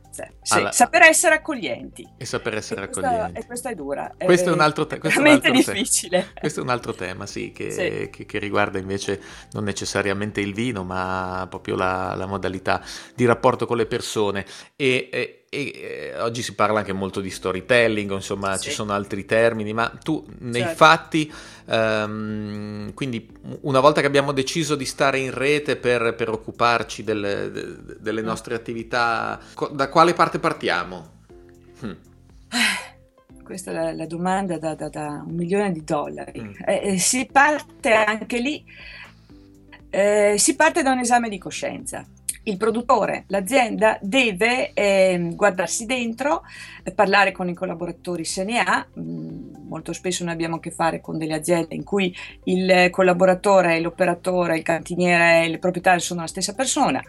sì, 0.42 0.58
alla... 0.58 0.72
saper 0.72 1.02
essere 1.02 1.36
accoglienti. 1.36 2.08
E 2.16 2.24
saper 2.24 2.56
essere 2.56 2.82
e 2.82 2.84
accoglienti. 2.84 3.40
e 3.40 3.46
questa 3.46 3.70
è 3.70 3.74
dura. 3.74 4.12
Questo 4.16 4.50
è, 4.50 4.52
un 4.52 4.60
altro, 4.60 4.86
te- 4.86 4.98
questo 4.98 5.20
veramente 5.20 5.50
difficile. 5.50 6.30
Te- 6.34 6.40
questo 6.40 6.60
è 6.60 6.62
un 6.62 6.70
altro 6.70 6.94
tema, 6.94 7.26
sì 7.26 7.52
che, 7.52 7.70
sì 7.70 8.10
che, 8.10 8.26
che, 8.26 8.38
riguarda 8.38 8.78
invece 8.78 9.20
non 9.52 9.64
necessariamente 9.64 10.40
il 10.40 10.54
vino, 10.54 10.84
ma 10.84 11.46
proprio 11.48 11.76
la, 11.76 12.14
la 12.14 12.26
modalità 12.26 12.82
di 13.14 13.24
rapporto 13.24 13.66
con 13.66 13.76
le 13.76 13.86
persone. 13.86 14.44
E, 14.76 15.08
e, 15.10 15.44
e 15.48 16.12
eh, 16.14 16.20
oggi 16.20 16.42
si 16.42 16.54
parla 16.54 16.80
anche 16.80 16.92
molto 16.92 17.20
di 17.20 17.30
storytelling, 17.30 18.10
insomma 18.12 18.56
sì. 18.56 18.64
ci 18.64 18.70
sono 18.70 18.92
altri 18.92 19.24
termini, 19.24 19.72
ma 19.72 19.90
tu 20.02 20.24
nei 20.40 20.62
certo. 20.62 20.76
fatti, 20.76 21.32
um, 21.66 22.92
quindi 22.94 23.28
una 23.62 23.80
volta 23.80 24.00
che 24.00 24.06
abbiamo 24.06 24.32
deciso 24.32 24.74
di 24.74 24.84
stare 24.84 25.18
in 25.18 25.32
rete 25.32 25.76
per, 25.76 26.14
per 26.14 26.30
occuparci 26.30 27.04
delle, 27.04 27.50
de, 27.50 27.76
delle 27.98 28.22
mm. 28.22 28.26
nostre 28.26 28.54
attività, 28.54 29.40
da 29.70 29.88
quale 29.88 30.05
parte 30.14 30.38
partiamo? 30.38 31.08
Hm. 31.80 31.96
Questa 33.42 33.70
è 33.70 33.74
la, 33.74 33.92
la 33.92 34.06
domanda 34.06 34.58
da, 34.58 34.74
da, 34.74 34.88
da, 34.88 35.22
un 35.24 35.34
milione 35.34 35.72
di 35.72 35.84
dollari. 35.84 36.40
Mm. 36.40 36.52
Eh, 36.64 36.80
eh, 36.82 36.98
si 36.98 37.28
parte 37.30 37.92
anche 37.92 38.38
lì, 38.40 38.64
eh, 39.90 40.34
si 40.36 40.56
parte 40.56 40.82
da 40.82 40.92
un 40.92 40.98
esame 40.98 41.28
di 41.28 41.38
coscienza 41.38 42.04
il 42.46 42.56
produttore, 42.56 43.24
l'azienda 43.28 43.98
deve 44.00 44.72
eh, 44.72 45.30
guardarsi 45.34 45.84
dentro, 45.84 46.42
eh, 46.82 46.92
parlare 46.92 47.32
con 47.32 47.48
i 47.48 47.54
collaboratori 47.54 48.24
se 48.24 48.44
ne 48.44 48.60
ha. 48.60 48.86
Mm, 48.98 49.66
molto 49.68 49.92
spesso 49.92 50.22
noi 50.22 50.32
abbiamo 50.32 50.56
a 50.56 50.60
che 50.60 50.70
fare 50.70 51.00
con 51.00 51.18
delle 51.18 51.34
aziende 51.34 51.74
in 51.74 51.82
cui 51.82 52.14
il 52.44 52.88
collaboratore, 52.90 53.80
l'operatore, 53.80 54.56
il 54.56 54.62
cantiniere 54.62 55.42
e 55.42 55.48
il 55.48 55.58
proprietario 55.58 56.00
sono 56.00 56.20
la 56.20 56.26
stessa 56.28 56.54
persona. 56.54 57.02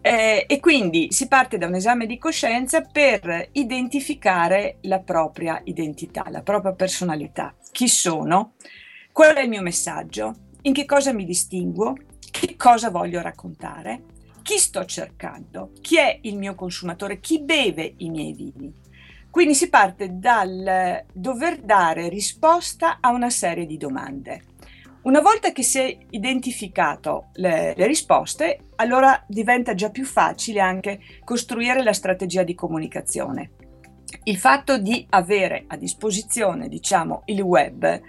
Eh, 0.00 0.44
e 0.48 0.60
quindi 0.60 1.08
si 1.10 1.26
parte 1.26 1.58
da 1.58 1.66
un 1.66 1.74
esame 1.74 2.06
di 2.06 2.18
coscienza 2.18 2.80
per 2.80 3.48
identificare 3.52 4.78
la 4.82 5.00
propria 5.00 5.60
identità, 5.64 6.26
la 6.30 6.42
propria 6.42 6.72
personalità. 6.72 7.54
Chi 7.72 7.88
sono? 7.88 8.52
Qual 9.12 9.34
è 9.34 9.42
il 9.42 9.48
mio 9.48 9.62
messaggio? 9.62 10.34
In 10.62 10.72
che 10.72 10.84
cosa 10.84 11.12
mi 11.12 11.24
distinguo? 11.24 11.94
Che 12.30 12.56
cosa 12.56 12.90
voglio 12.90 13.20
raccontare? 13.20 14.14
chi 14.46 14.58
sto 14.58 14.84
cercando, 14.84 15.72
chi 15.80 15.98
è 15.98 16.20
il 16.22 16.36
mio 16.36 16.54
consumatore, 16.54 17.18
chi 17.18 17.42
beve 17.42 17.94
i 17.96 18.10
miei 18.10 18.32
vini. 18.32 18.72
Quindi 19.28 19.56
si 19.56 19.68
parte 19.68 20.20
dal 20.20 21.04
dover 21.12 21.62
dare 21.62 22.08
risposta 22.08 22.98
a 23.00 23.10
una 23.10 23.28
serie 23.28 23.66
di 23.66 23.76
domande. 23.76 24.42
Una 25.06 25.20
volta 25.20 25.52
che 25.52 25.62
si 25.62 25.78
è 25.78 25.96
identificato 26.10 27.28
le, 27.34 27.74
le, 27.76 27.86
risposte, 27.86 28.70
allora 28.74 29.24
diventa 29.28 29.72
già 29.72 29.90
più 29.90 30.04
facile 30.04 30.58
anche 30.58 30.98
costruire 31.22 31.84
la 31.84 31.92
strategia 31.92 32.42
di 32.42 32.56
comunicazione. 32.56 33.52
Il 34.24 34.36
fatto 34.36 34.78
di 34.78 35.06
avere 35.10 35.62
a 35.68 35.76
disposizione, 35.76 36.66
diciamo, 36.66 37.22
il 37.26 37.40
web 37.40 38.00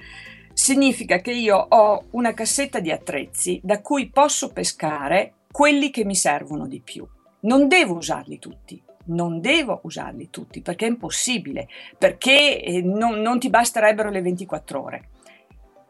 significa 0.54 1.20
che 1.20 1.34
io 1.34 1.68
ho 1.70 2.06
una 2.14 2.34
cassetta 2.34 2.80
di 2.80 2.90
attrezzi 2.90 3.60
da 3.62 3.80
cui 3.82 4.10
posso 4.10 4.52
pescare 4.52 5.34
quelli 5.52 5.92
che 5.92 6.04
mi 6.04 6.16
servono 6.16 6.66
di 6.66 6.82
più. 6.82 7.08
Non 7.42 7.68
devo 7.68 7.98
usarli 7.98 8.40
tutti, 8.40 8.82
non 9.06 9.40
devo 9.40 9.82
usarli 9.84 10.32
tutti 10.32 10.64
perché 10.64 10.88
è 10.88 10.90
impossibile, 10.90 11.68
perché 11.96 12.60
eh, 12.60 12.82
non, 12.82 13.20
non 13.20 13.38
ti 13.38 13.52
basterebbero 13.52 14.10
le 14.10 14.22
24 14.22 14.82
ore. 14.82 15.10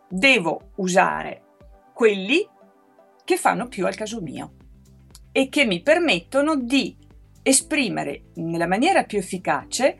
Devo 0.09 0.71
usare 0.75 1.43
quelli 1.93 2.47
che 3.23 3.37
fanno 3.37 3.67
più 3.67 3.85
al 3.85 3.95
caso 3.95 4.21
mio 4.21 4.53
e 5.31 5.49
che 5.49 5.65
mi 5.65 5.81
permettono 5.81 6.55
di 6.55 6.95
esprimere 7.43 8.25
nella 8.35 8.67
maniera 8.67 9.03
più 9.03 9.17
efficace 9.17 9.97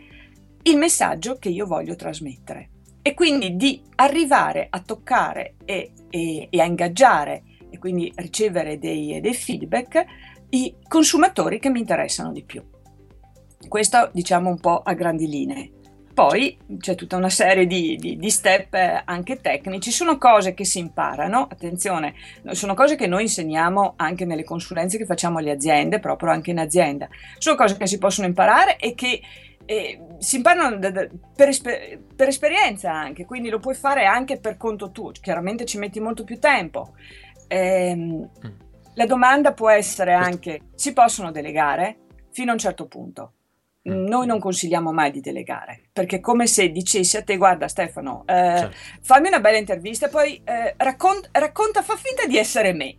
il 0.64 0.78
messaggio 0.78 1.38
che 1.38 1.50
io 1.50 1.66
voglio 1.66 1.96
trasmettere 1.96 2.70
e 3.02 3.14
quindi 3.14 3.56
di 3.56 3.82
arrivare 3.96 4.68
a 4.70 4.82
toccare 4.82 5.56
e, 5.66 5.94
e, 6.10 6.48
e 6.50 6.62
a 6.62 6.66
ingaggiare 6.66 7.44
e 7.70 7.78
quindi 7.78 8.12
ricevere 8.16 8.80
dei, 8.80 9.20
dei 9.22 9.34
feedback 9.34 10.06
i 10.50 10.76
consumatori 10.88 11.60
che 11.60 11.70
mi 11.70 11.80
interessano 11.80 12.32
di 12.32 12.44
più. 12.44 12.64
Questo 13.68 14.10
diciamo 14.14 14.50
un 14.50 14.60
po' 14.60 14.82
a 14.82 14.94
grandi 14.94 15.28
linee. 15.28 15.72
Poi 16.18 16.58
c'è 16.80 16.96
tutta 16.96 17.16
una 17.16 17.30
serie 17.30 17.68
di, 17.68 17.96
di, 17.96 18.18
di, 18.18 18.30
step 18.32 19.04
anche 19.06 19.40
tecnici, 19.40 19.92
sono 19.92 20.18
cose 20.18 20.56
che 20.56 20.66
si 20.66 20.80
imparano, 20.80 21.44
attenzione, 21.48 22.16
sono 22.54 22.74
cose 22.74 22.96
che 22.96 23.06
noi 23.06 23.22
insegniamo 23.22 23.94
anche 23.98 24.26
nelle 24.26 24.44
consulenze 24.44 24.98
che 24.98 25.06
facciamo 25.06 25.38
alle 25.38 25.52
aziende, 25.52 26.00
proprio 26.00 26.32
anche 26.32 26.50
in 26.50 26.58
azienda, 26.58 27.08
sono 27.38 27.56
cose 27.56 27.78
che 27.78 27.86
si 27.86 28.00
possono 28.00 28.26
imparare 28.26 28.78
e 28.78 28.96
che 28.96 29.22
eh, 29.64 30.00
si 30.18 30.38
imparano 30.38 30.78
da, 30.78 30.90
da, 30.90 31.08
per, 31.36 31.50
esper- 31.50 32.00
per, 32.16 32.30
esperienza 32.30 32.92
anche, 32.92 33.26
quindi 33.26 33.50
lo 33.50 33.60
puoi 33.60 33.76
fare 33.76 34.08
anche 34.08 34.40
per 34.40 34.58
conto 34.58 34.90
tuo, 34.90 35.12
chiaramente 35.12 35.66
ci 35.66 35.78
metti 35.78 36.00
molto 36.00 36.24
più 36.24 36.40
tempo. 36.40 36.96
Mm. 37.54 38.24
la 38.96 39.06
domanda 39.06 39.54
può 39.54 39.70
essere 39.70 40.14
anche, 40.14 40.62
si 40.74 40.94
possono 40.94 41.30
delegare 41.30 41.98
fino 42.32 42.50
a 42.50 42.54
un 42.54 42.60
certo 42.60 42.88
punto? 42.88 43.34
Mm. 43.90 44.06
noi 44.08 44.26
non 44.26 44.40
consigliamo 44.40 44.92
mai 44.92 45.12
di 45.12 45.22
delegare, 45.22 45.82
perché 45.94 46.18
è 46.18 46.20
come 46.20 46.46
se 46.46 46.70
dicessi 46.72 47.16
a 47.16 47.24
te, 47.24 47.38
guarda 47.38 47.68
Stefano, 47.68 48.24
eh, 48.26 48.34
certo. 48.34 48.76
fammi 49.02 49.28
una 49.28 49.40
bella 49.40 49.58
intervista 49.58 50.08
e 50.08 50.10
poi 50.10 50.42
eh, 50.44 50.74
raccont- 50.76 51.30
racconta, 51.32 51.82
fa 51.82 51.96
finta 51.96 52.26
di 52.26 52.38
essere 52.38 52.74
me. 52.74 52.96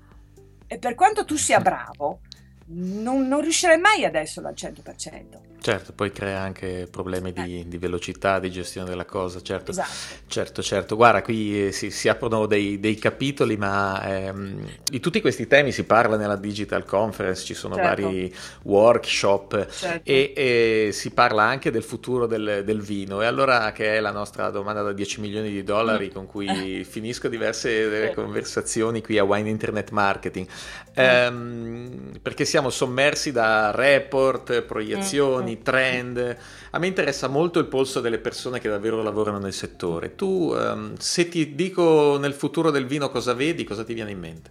E 0.67 0.79
per 0.79 0.95
quanto 0.95 1.25
tu 1.25 1.37
sia 1.37 1.61
bravo, 1.61 2.21
non, 2.67 3.27
non 3.27 3.41
riuscirei 3.41 3.79
mai 3.79 4.05
ad 4.05 4.15
esserlo 4.15 4.49
al 4.49 4.55
100%. 4.57 5.58
Certo, 5.61 5.93
poi 5.93 6.13
crea 6.13 6.41
anche 6.41 6.87
problemi 6.89 7.33
di, 7.33 7.61
eh. 7.61 7.65
di, 7.67 7.79
velocità, 7.79 8.39
di 8.39 8.51
gestione 8.51 8.89
della 8.89 9.05
cosa, 9.05 9.43
certo. 9.43 9.73
Esatto. 9.73 9.89
Certo, 10.27 10.63
certo. 10.63 10.95
Guarda, 10.95 11.21
qui 11.21 11.67
eh, 11.67 11.73
si, 11.73 11.91
si, 11.91 12.09
aprono 12.09 12.47
dei, 12.47 12.79
dei 12.79 12.95
capitoli, 12.95 13.57
ma 13.57 14.01
ehm, 14.07 14.65
di 14.85 15.01
tutti 15.01 15.21
questi 15.21 15.47
temi 15.49 15.73
si 15.73 15.85
parla 15.85 16.17
nella 16.17 16.37
Digital 16.37 16.85
Conference, 16.85 17.45
ci 17.45 17.55
sono 17.55 17.75
certo. 17.75 18.03
vari 18.03 18.35
workshop 18.63 19.69
certo. 19.69 20.09
e, 20.09 20.33
e, 20.37 20.91
si 20.93 21.11
parla 21.11 21.43
anche 21.43 21.73
del 21.73 21.83
futuro 21.83 22.27
del, 22.27 22.63
del, 22.65 22.81
vino. 22.81 23.21
E 23.21 23.27
allora, 23.27 23.73
che 23.73 23.97
è 23.97 24.01
la 24.01 24.13
nostra 24.13 24.51
domanda 24.51 24.83
da 24.83 24.93
10 24.93 25.21
milioni 25.21 25.51
di 25.51 25.65
dollari 25.65 26.07
mm. 26.07 26.13
con 26.13 26.27
cui 26.27 26.85
finisco 26.89 27.29
diverse 27.29 28.13
conversazioni 28.15 29.03
qui 29.03 29.19
a 29.19 29.25
Wine 29.25 29.49
Internet 29.49 29.91
Marketing, 29.91 30.47
mm. 30.47 30.93
ehm, 30.95 32.11
perché 32.23 32.45
siamo 32.45 32.71
sommersi 32.71 33.33
da 33.33 33.73
report, 33.73 34.63
proiezioni, 34.63 35.48
mm 35.48 35.48
trend. 35.57 36.37
A 36.71 36.79
me 36.79 36.87
interessa 36.87 37.29
molto 37.29 37.59
il 37.59 37.67
polso 37.67 38.01
delle 38.01 38.19
persone 38.19 38.61
che 38.61 38.69
davvero 38.69 39.03
lavorano 39.03 39.39
nel 39.39 39.55
settore. 39.55 40.15
Tu, 40.15 40.53
um, 40.55 40.95
se 40.99 41.29
ti 41.29 41.55
dico 41.55 42.19
nel 42.19 42.35
futuro 42.35 42.71
del 42.71 42.87
vino 42.87 43.09
cosa 43.09 43.33
vedi, 43.33 43.65
cosa 43.65 43.85
ti 43.85 43.95
viene 43.95 44.11
in 44.11 44.19
mente? 44.19 44.51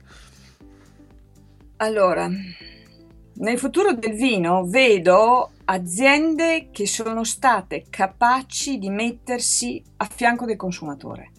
Allora, 1.77 2.27
nel 2.27 3.57
futuro 3.59 3.93
del 3.93 4.15
vino 4.15 4.65
vedo 4.65 5.51
aziende 5.65 6.69
che 6.71 6.87
sono 6.87 7.23
state 7.23 7.85
capaci 7.89 8.79
di 8.79 8.89
mettersi 8.89 9.83
a 9.97 10.05
fianco 10.05 10.45
del 10.45 10.55
consumatore 10.55 11.31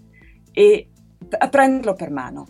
e 0.53 0.89
a 1.37 1.49
prenderlo 1.49 1.95
per 1.95 2.11
mano 2.11 2.47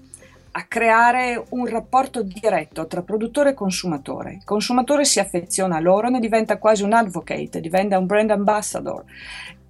a 0.59 0.65
creare 0.67 1.45
un 1.51 1.67
rapporto 1.67 2.23
diretto 2.23 2.89
tra 2.89 3.03
produttore 3.03 3.51
e 3.51 3.55
consumatore. 3.55 4.33
Il 4.33 4.45
consumatore 4.45 5.05
si 5.05 5.21
affeziona 5.21 5.77
a 5.77 5.81
loro, 5.81 6.09
ne 6.09 6.19
diventa 6.19 6.59
quasi 6.59 6.83
un 6.83 6.93
advocate, 6.93 7.61
diventa 7.61 7.97
un 7.97 8.07
brand 8.07 8.33
ambassador 8.33 9.05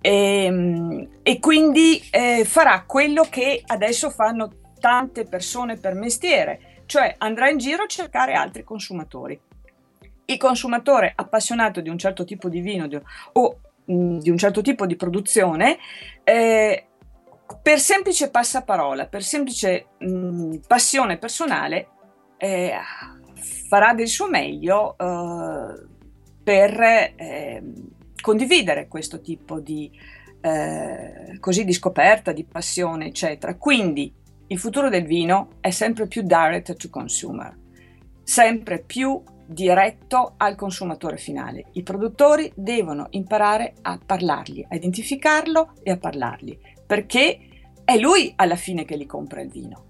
e, 0.01 0.45
ehm, 0.45 1.09
e 1.22 1.39
quindi 1.41 2.03
eh, 2.11 2.45
farà 2.47 2.84
quello 2.86 3.26
che 3.28 3.62
adesso 3.66 4.09
fanno 4.09 4.51
tante 4.80 5.24
persone 5.24 5.76
per 5.76 5.93
mestiere, 5.93 6.82
cioè 6.86 7.16
andrà 7.18 7.51
in 7.51 7.59
giro 7.59 7.82
a 7.82 7.86
cercare 7.86 8.32
altri 8.32 8.64
consumatori. 8.64 9.39
Il 10.24 10.39
consumatore 10.39 11.12
appassionato 11.14 11.82
di 11.82 11.91
un 11.91 11.99
certo 11.99 12.24
tipo 12.24 12.49
di 12.49 12.61
vino 12.61 12.86
di, 12.86 12.99
o 13.32 13.59
mh, 13.84 14.18
di 14.18 14.30
un 14.30 14.39
certo 14.39 14.62
tipo 14.62 14.86
di 14.86 14.97
produzione 14.97 15.76
eh, 16.24 16.84
per 17.57 17.81
semplice 17.81 18.31
passaparola, 18.31 19.07
per 19.07 19.23
semplice 19.23 19.87
mh, 19.99 20.57
passione 20.67 21.17
personale, 21.17 21.89
eh, 22.37 22.73
farà 23.69 23.95
del 23.95 24.09
suo 24.09 24.29
meglio 24.29 24.97
eh, 24.99 25.87
per 26.43 26.81
eh, 26.81 27.63
condividere 28.21 28.89
questo 28.89 29.21
tipo 29.21 29.61
di, 29.61 29.91
eh, 30.41 31.39
così, 31.41 31.65
di 31.65 31.73
scoperta, 31.73 32.33
di 32.33 32.45
passione, 32.45 33.07
eccetera. 33.07 33.57
Quindi 33.57 34.15
il 34.49 34.59
futuro 34.59 34.89
del 34.89 35.05
vino 35.05 35.57
è 35.61 35.71
sempre 35.71 36.07
più 36.07 36.23
direct 36.23 36.75
to 36.75 36.89
consumer, 36.91 37.57
sempre 38.23 38.83
più 38.83 39.23
diretto 39.47 40.35
al 40.37 40.55
consumatore 40.55 41.17
finale. 41.17 41.67
I 41.73 41.83
produttori 41.83 42.53
devono 42.55 43.07
imparare 43.11 43.75
a 43.83 43.99
parlargli, 44.05 44.65
a 44.69 44.75
identificarlo 44.75 45.73
e 45.83 45.91
a 45.91 45.97
parlargli 45.97 46.59
perché 46.89 47.39
è 47.84 47.99
lui 47.99 48.32
alla 48.34 48.57
fine 48.57 48.86
che 48.86 48.97
li 48.97 49.05
compra 49.05 49.43
il 49.43 49.51
vino. 49.51 49.84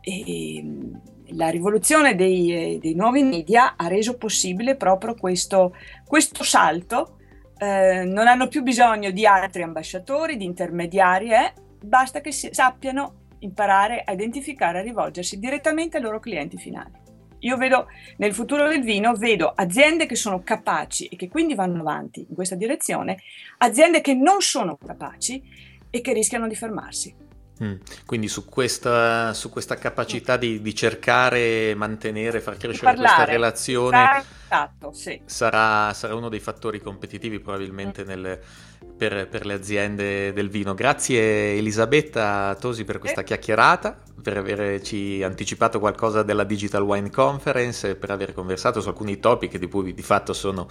E 0.00 0.56
ehm, 0.56 1.00
la 1.36 1.48
rivoluzione 1.48 2.16
dei, 2.16 2.74
eh, 2.74 2.78
dei 2.80 2.94
nuovi 2.94 3.22
media 3.22 3.76
ha 3.76 3.86
reso 3.86 4.16
possibile 4.16 4.74
proprio 4.74 5.14
questo, 5.14 5.76
questo 6.04 6.42
salto. 6.42 7.18
Eh, 7.56 8.04
non 8.04 8.26
hanno 8.26 8.48
più 8.48 8.62
bisogno 8.62 9.12
di 9.12 9.26
altri 9.26 9.62
ambasciatori, 9.62 10.36
di 10.36 10.44
intermediari, 10.44 11.30
eh? 11.30 11.52
basta 11.80 12.20
che 12.20 12.32
si, 12.32 12.48
sappiano 12.50 13.26
imparare 13.40 14.02
a 14.04 14.12
identificare, 14.12 14.80
a 14.80 14.82
rivolgersi 14.82 15.38
direttamente 15.38 15.98
ai 15.98 16.02
loro 16.02 16.18
clienti 16.18 16.56
finali. 16.56 17.06
Io 17.40 17.56
vedo 17.56 17.86
nel 18.16 18.34
futuro 18.34 18.66
del 18.66 18.82
vino, 18.82 19.14
vedo 19.14 19.52
aziende 19.54 20.06
che 20.06 20.16
sono 20.16 20.40
capaci 20.42 21.06
e 21.06 21.14
che 21.14 21.28
quindi 21.28 21.54
vanno 21.54 21.80
avanti 21.80 22.26
in 22.28 22.34
questa 22.34 22.56
direzione, 22.56 23.18
aziende 23.58 24.00
che 24.00 24.14
non 24.14 24.40
sono 24.40 24.76
capaci 24.76 25.76
e 25.90 26.00
che 26.00 26.12
rischiano 26.12 26.46
di 26.46 26.54
fermarsi. 26.54 27.26
Mm. 27.62 27.74
Quindi 28.06 28.28
su 28.28 28.44
questa, 28.44 29.34
su 29.34 29.50
questa 29.50 29.74
capacità 29.74 30.36
di, 30.36 30.62
di, 30.62 30.74
cercare, 30.74 31.74
mantenere, 31.74 32.40
far 32.40 32.56
crescere 32.56 32.94
questa 32.94 33.24
relazione 33.24 34.24
esatto, 34.48 34.92
sì. 34.92 35.20
sarà, 35.24 35.92
sarà, 35.92 36.14
uno 36.14 36.28
dei 36.28 36.40
fattori 36.40 36.80
competitivi 36.80 37.38
probabilmente 37.40 38.02
mm. 38.02 38.06
nel, 38.06 38.40
per, 38.96 39.28
per, 39.28 39.46
le 39.46 39.54
aziende 39.54 40.32
del 40.32 40.48
vino. 40.48 40.74
Grazie 40.74 41.56
Elisabetta 41.56 42.56
Tosi 42.58 42.84
per 42.84 42.98
questa 42.98 43.20
eh. 43.20 43.24
chiacchierata, 43.24 43.96
per 44.22 44.36
averci 44.38 45.22
anticipato 45.22 45.78
qualcosa 45.78 46.22
della 46.22 46.44
Digital 46.44 46.82
Wine 46.82 47.10
Conference 47.10 47.90
e 47.90 47.94
per 47.96 48.10
aver 48.10 48.34
conversato 48.34 48.80
su 48.80 48.88
alcuni 48.88 49.18
topic 49.18 49.56
di 49.58 49.68
cui 49.68 49.94
di 49.94 50.02
fatto 50.02 50.32
sono 50.32 50.68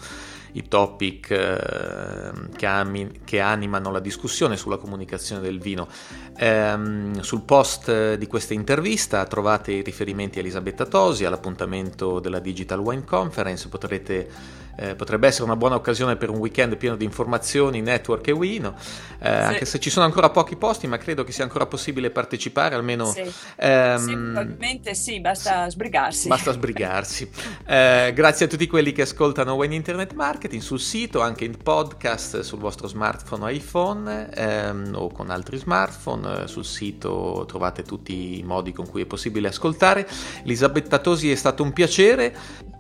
i 0.53 0.67
topic 0.67 1.29
eh, 1.31 2.31
che, 2.55 2.65
ami, 2.65 3.19
che, 3.23 3.39
animano 3.39 3.91
la 3.91 3.99
discussione 3.99 4.57
sulla 4.57 4.77
comunicazione 4.77 5.41
del 5.41 5.59
vino. 5.59 5.87
Eh, 6.35 7.11
sul 7.21 7.41
post 7.41 8.15
di 8.15 8.27
questa 8.27 8.53
intervista 8.53 9.25
trovate 9.25 9.71
i 9.71 9.81
riferimenti 9.81 10.37
a 10.37 10.41
Elisabetta 10.41 10.85
Tosi, 10.85 11.25
all'appuntamento 11.25 12.19
della 12.19 12.39
Digital 12.39 12.79
Wine 12.79 13.03
Conference, 13.05 13.66
potrete 13.67 14.65
eh, 14.77 14.95
potrebbe 14.95 15.27
essere 15.27 15.43
una 15.43 15.55
buona 15.55 15.75
occasione 15.75 16.15
per 16.15 16.29
un 16.29 16.37
weekend 16.37 16.77
pieno 16.77 16.95
di 16.95 17.03
informazioni, 17.03 17.81
network 17.81 18.27
e 18.27 18.31
wino, 18.31 18.75
eh, 19.19 19.25
sì. 19.25 19.27
anche 19.27 19.65
se 19.65 19.79
ci 19.79 19.89
sono 19.89 20.05
ancora 20.05 20.29
pochi 20.29 20.55
posti, 20.55 20.85
ma 20.87 20.97
credo 20.97 21.23
che 21.23 21.31
sia 21.31 21.43
ancora 21.43 21.65
possibile 21.65 22.11
partecipare, 22.11 22.75
almeno... 22.75 23.05
Sì, 23.05 23.23
ehm, 23.55 23.97
sì 23.97 24.13
probabilmente 24.13 24.93
sì, 24.93 25.19
basta 25.19 25.67
sbrigarsi. 25.69 26.27
Basta 26.27 26.51
sbrigarsi. 26.51 27.29
eh, 27.65 28.11
grazie 28.13 28.45
a 28.45 28.49
tutti 28.49 28.67
quelli 28.67 28.91
che 28.91 29.01
ascoltano 29.01 29.55
Wine 29.55 29.73
Internet 29.73 30.13
Marketing 30.13 30.61
sul 30.61 30.79
sito, 30.79 31.21
anche 31.21 31.43
in 31.43 31.57
podcast 31.57 32.41
sul 32.41 32.59
vostro 32.59 32.87
smartphone 32.87 33.43
o 33.43 33.49
iPhone 33.49 34.29
ehm, 34.31 34.91
o 34.95 35.09
con 35.11 35.31
altri 35.31 35.57
smartphone. 35.57 36.47
Sul 36.47 36.65
sito 36.65 37.45
trovate 37.47 37.81
tutti 37.81 38.37
i 38.37 38.43
modi 38.43 38.73
con 38.73 38.87
cui 38.87 39.01
è 39.01 39.05
possibile 39.05 39.47
ascoltare. 39.47 40.07
Elisabetta 40.43 40.99
Tosi 40.99 41.31
è 41.31 41.35
stato 41.35 41.63
un 41.63 41.73
piacere. 41.73 42.75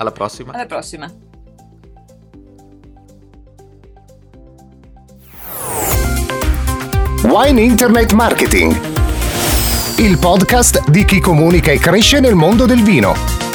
Alla 0.00 0.12
prossima. 0.12 0.52
Alla 0.54 0.64
prossima. 0.64 1.12
Wine 7.24 7.60
Internet 7.60 8.12
Marketing. 8.12 8.74
Il 9.98 10.18
podcast 10.18 10.88
di 10.88 11.04
chi 11.04 11.20
comunica 11.20 11.70
e 11.70 11.78
cresce 11.78 12.18
nel 12.18 12.34
mondo 12.34 12.64
del 12.64 12.82
vino 12.82 13.49